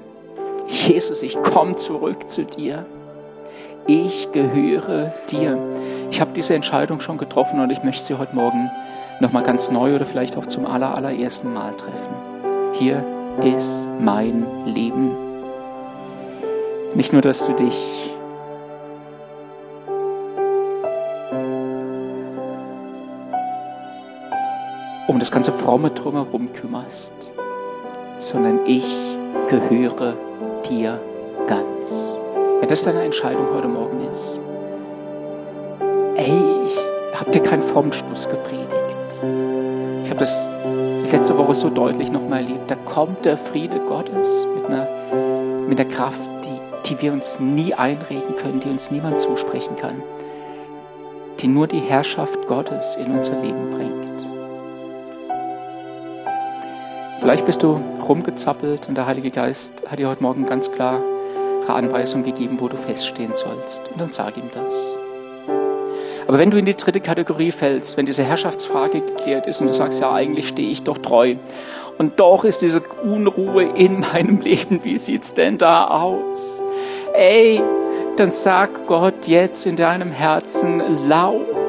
Jesus, 0.66 1.22
ich 1.22 1.40
komme 1.42 1.76
zurück 1.76 2.30
zu 2.30 2.44
dir. 2.44 2.86
Ich 3.86 4.32
gehöre 4.32 5.12
dir. 5.30 5.58
Ich 6.10 6.20
habe 6.20 6.32
diese 6.34 6.54
Entscheidung 6.54 7.00
schon 7.00 7.18
getroffen 7.18 7.60
und 7.60 7.70
ich 7.70 7.82
möchte 7.82 8.04
sie 8.04 8.18
heute 8.18 8.34
Morgen 8.34 8.70
nochmal 9.20 9.42
ganz 9.42 9.70
neu 9.70 9.94
oder 9.94 10.06
vielleicht 10.06 10.36
auch 10.38 10.46
zum 10.46 10.64
aller, 10.64 10.94
allerersten 10.94 11.52
Mal 11.52 11.74
treffen. 11.76 12.14
Hier 12.72 13.04
ist 13.42 13.70
mein 14.00 14.46
Leben. 14.64 15.29
Nicht 16.94 17.12
nur, 17.12 17.22
dass 17.22 17.46
du 17.46 17.52
dich 17.52 18.10
um 25.06 25.18
das 25.18 25.30
ganze 25.30 25.52
Fromme 25.52 25.90
drumherum 25.90 26.52
kümmerst, 26.52 27.12
sondern 28.18 28.60
ich 28.66 28.84
gehöre 29.48 30.14
dir 30.68 31.00
ganz. 31.46 32.18
Wenn 32.60 32.68
das 32.68 32.82
deine 32.82 33.02
Entscheidung 33.02 33.46
heute 33.54 33.68
Morgen 33.68 34.00
ist, 34.10 34.40
ey, 36.16 36.42
ich 36.66 37.18
habe 37.18 37.30
dir 37.30 37.40
keinen 37.40 37.62
frommen 37.62 37.92
Schluss 37.92 38.28
gepredigt. 38.28 39.20
Ich 40.04 40.10
habe 40.10 40.20
das 40.20 40.48
letzte 41.10 41.36
Woche 41.38 41.54
so 41.54 41.70
deutlich 41.70 42.10
nochmal 42.12 42.42
erlebt. 42.42 42.70
Da 42.70 42.74
kommt 42.74 43.24
der 43.24 43.36
Friede 43.36 43.78
Gottes 43.80 44.46
mit 44.54 44.64
einer, 44.66 44.86
mit 45.68 45.80
einer 45.80 45.88
Kraft, 45.88 46.39
die, 46.90 47.00
wir 47.00 47.12
uns 47.12 47.38
nie 47.40 47.72
einreden 47.72 48.36
können, 48.36 48.60
die 48.60 48.68
uns 48.68 48.90
niemand 48.90 49.20
zusprechen 49.20 49.76
kann, 49.76 50.02
die 51.38 51.48
nur 51.48 51.66
die 51.66 51.80
Herrschaft 51.80 52.46
Gottes 52.46 52.96
in 52.96 53.12
unser 53.12 53.40
Leben 53.40 53.70
bringt. 53.70 54.00
Vielleicht 57.20 57.46
bist 57.46 57.62
du 57.62 57.80
rumgezappelt 58.06 58.88
und 58.88 58.96
der 58.96 59.06
Heilige 59.06 59.30
Geist 59.30 59.84
hat 59.86 59.98
dir 59.98 60.08
heute 60.08 60.22
Morgen 60.22 60.46
ganz 60.46 60.72
klar 60.72 61.00
eine 61.62 61.74
Anweisung 61.74 62.24
gegeben, 62.24 62.58
wo 62.60 62.68
du 62.68 62.76
feststehen 62.76 63.34
sollst. 63.34 63.88
Und 63.92 64.00
dann 64.00 64.10
sag 64.10 64.36
ihm 64.36 64.50
das. 64.52 64.96
Aber 66.26 66.38
wenn 66.38 66.50
du 66.50 66.58
in 66.58 66.64
die 66.64 66.76
dritte 66.76 67.00
Kategorie 67.00 67.52
fällst, 67.52 67.96
wenn 67.96 68.06
diese 68.06 68.22
Herrschaftsfrage 68.22 69.00
geklärt 69.00 69.46
ist 69.46 69.60
und 69.60 69.66
du 69.66 69.72
sagst, 69.72 70.00
ja, 70.00 70.12
eigentlich 70.12 70.48
stehe 70.48 70.70
ich 70.70 70.82
doch 70.82 70.98
treu. 70.98 71.36
Und 71.98 72.18
doch 72.18 72.44
ist 72.44 72.62
diese 72.62 72.80
Unruhe 72.80 73.64
in 73.64 74.00
meinem 74.00 74.40
Leben, 74.40 74.82
wie 74.84 74.96
sieht's 74.96 75.34
denn 75.34 75.58
da 75.58 75.88
aus? 75.88 76.62
Ey, 77.14 77.62
dann 78.16 78.30
sag 78.30 78.86
Gott 78.86 79.26
jetzt 79.26 79.66
in 79.66 79.76
deinem 79.76 80.10
Herzen 80.10 81.08
laut, 81.08 81.60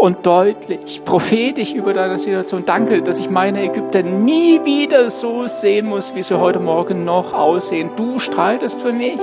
und 0.00 0.24
deutlich, 0.24 1.02
prophetisch 1.04 1.74
über 1.74 1.92
deine 1.92 2.18
Situation. 2.18 2.64
Danke, 2.64 3.02
dass 3.02 3.18
ich 3.18 3.28
meine 3.28 3.62
Ägypter 3.64 4.02
nie 4.02 4.64
wieder 4.64 5.10
so 5.10 5.46
sehen 5.46 5.86
muss, 5.86 6.14
wie 6.14 6.22
sie 6.22 6.38
heute 6.40 6.58
Morgen 6.58 7.04
noch 7.04 7.34
aussehen. 7.34 7.90
Du 7.96 8.18
streitest 8.18 8.80
für 8.80 8.92
mich 8.92 9.20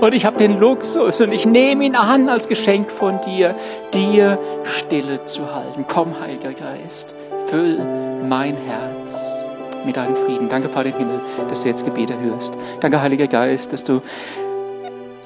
und 0.00 0.14
ich 0.14 0.24
habe 0.24 0.38
den 0.38 0.58
Luxus 0.58 1.20
und 1.20 1.32
ich 1.32 1.44
nehme 1.44 1.84
ihn 1.84 1.94
an 1.94 2.30
als 2.30 2.48
Geschenk 2.48 2.90
von 2.90 3.20
dir, 3.20 3.54
dir 3.92 4.38
Stille 4.64 5.22
zu 5.24 5.54
halten. 5.54 5.84
Komm, 5.86 6.18
Heiliger 6.18 6.54
Geist, 6.54 7.14
füll 7.48 7.78
mein 8.26 8.56
Herz 8.56 9.44
mit 9.84 9.98
deinem 9.98 10.16
Frieden. 10.16 10.48
Danke, 10.48 10.70
Vater 10.70 10.88
im 10.88 10.96
Himmel, 10.96 11.20
dass 11.50 11.62
du 11.62 11.68
jetzt 11.68 11.84
Gebete 11.84 12.18
hörst. 12.18 12.56
Danke, 12.80 13.02
Heiliger 13.02 13.26
Geist, 13.26 13.74
dass 13.74 13.84
du 13.84 14.00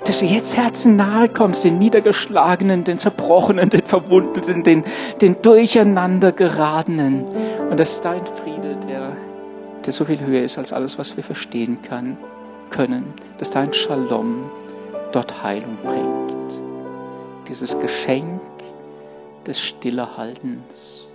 dass 0.08 0.20
du 0.20 0.24
jetzt 0.24 0.56
Herzen 0.56 0.96
nahe 0.96 1.28
kommst, 1.28 1.64
den 1.64 1.78
Niedergeschlagenen, 1.78 2.82
den 2.82 2.98
Zerbrochenen, 2.98 3.68
den 3.68 3.84
Verwundeten, 3.84 4.62
den, 4.64 4.84
den 5.20 5.42
Durcheinandergeratenen. 5.42 7.26
Und 7.70 7.78
dass 7.78 8.00
dein 8.00 8.24
Friede, 8.24 8.78
der, 8.88 9.12
der 9.84 9.92
so 9.92 10.06
viel 10.06 10.18
höher 10.20 10.42
ist 10.42 10.56
als 10.56 10.72
alles, 10.72 10.98
was 10.98 11.14
wir 11.18 11.24
verstehen 11.24 11.82
kann, 11.82 12.16
können, 12.70 13.12
dass 13.36 13.50
dein 13.50 13.74
Shalom 13.74 14.50
dort 15.12 15.42
Heilung 15.42 15.76
bringt. 15.84 16.62
Dieses 17.48 17.78
Geschenk 17.78 18.40
des 19.46 19.60
Stillehaltens. 19.60 21.14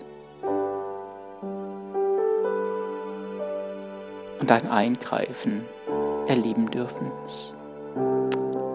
Und 4.39 4.49
dein 4.49 4.69
Eingreifen 4.69 5.65
erleben 6.27 6.69
dürfen. 6.69 7.11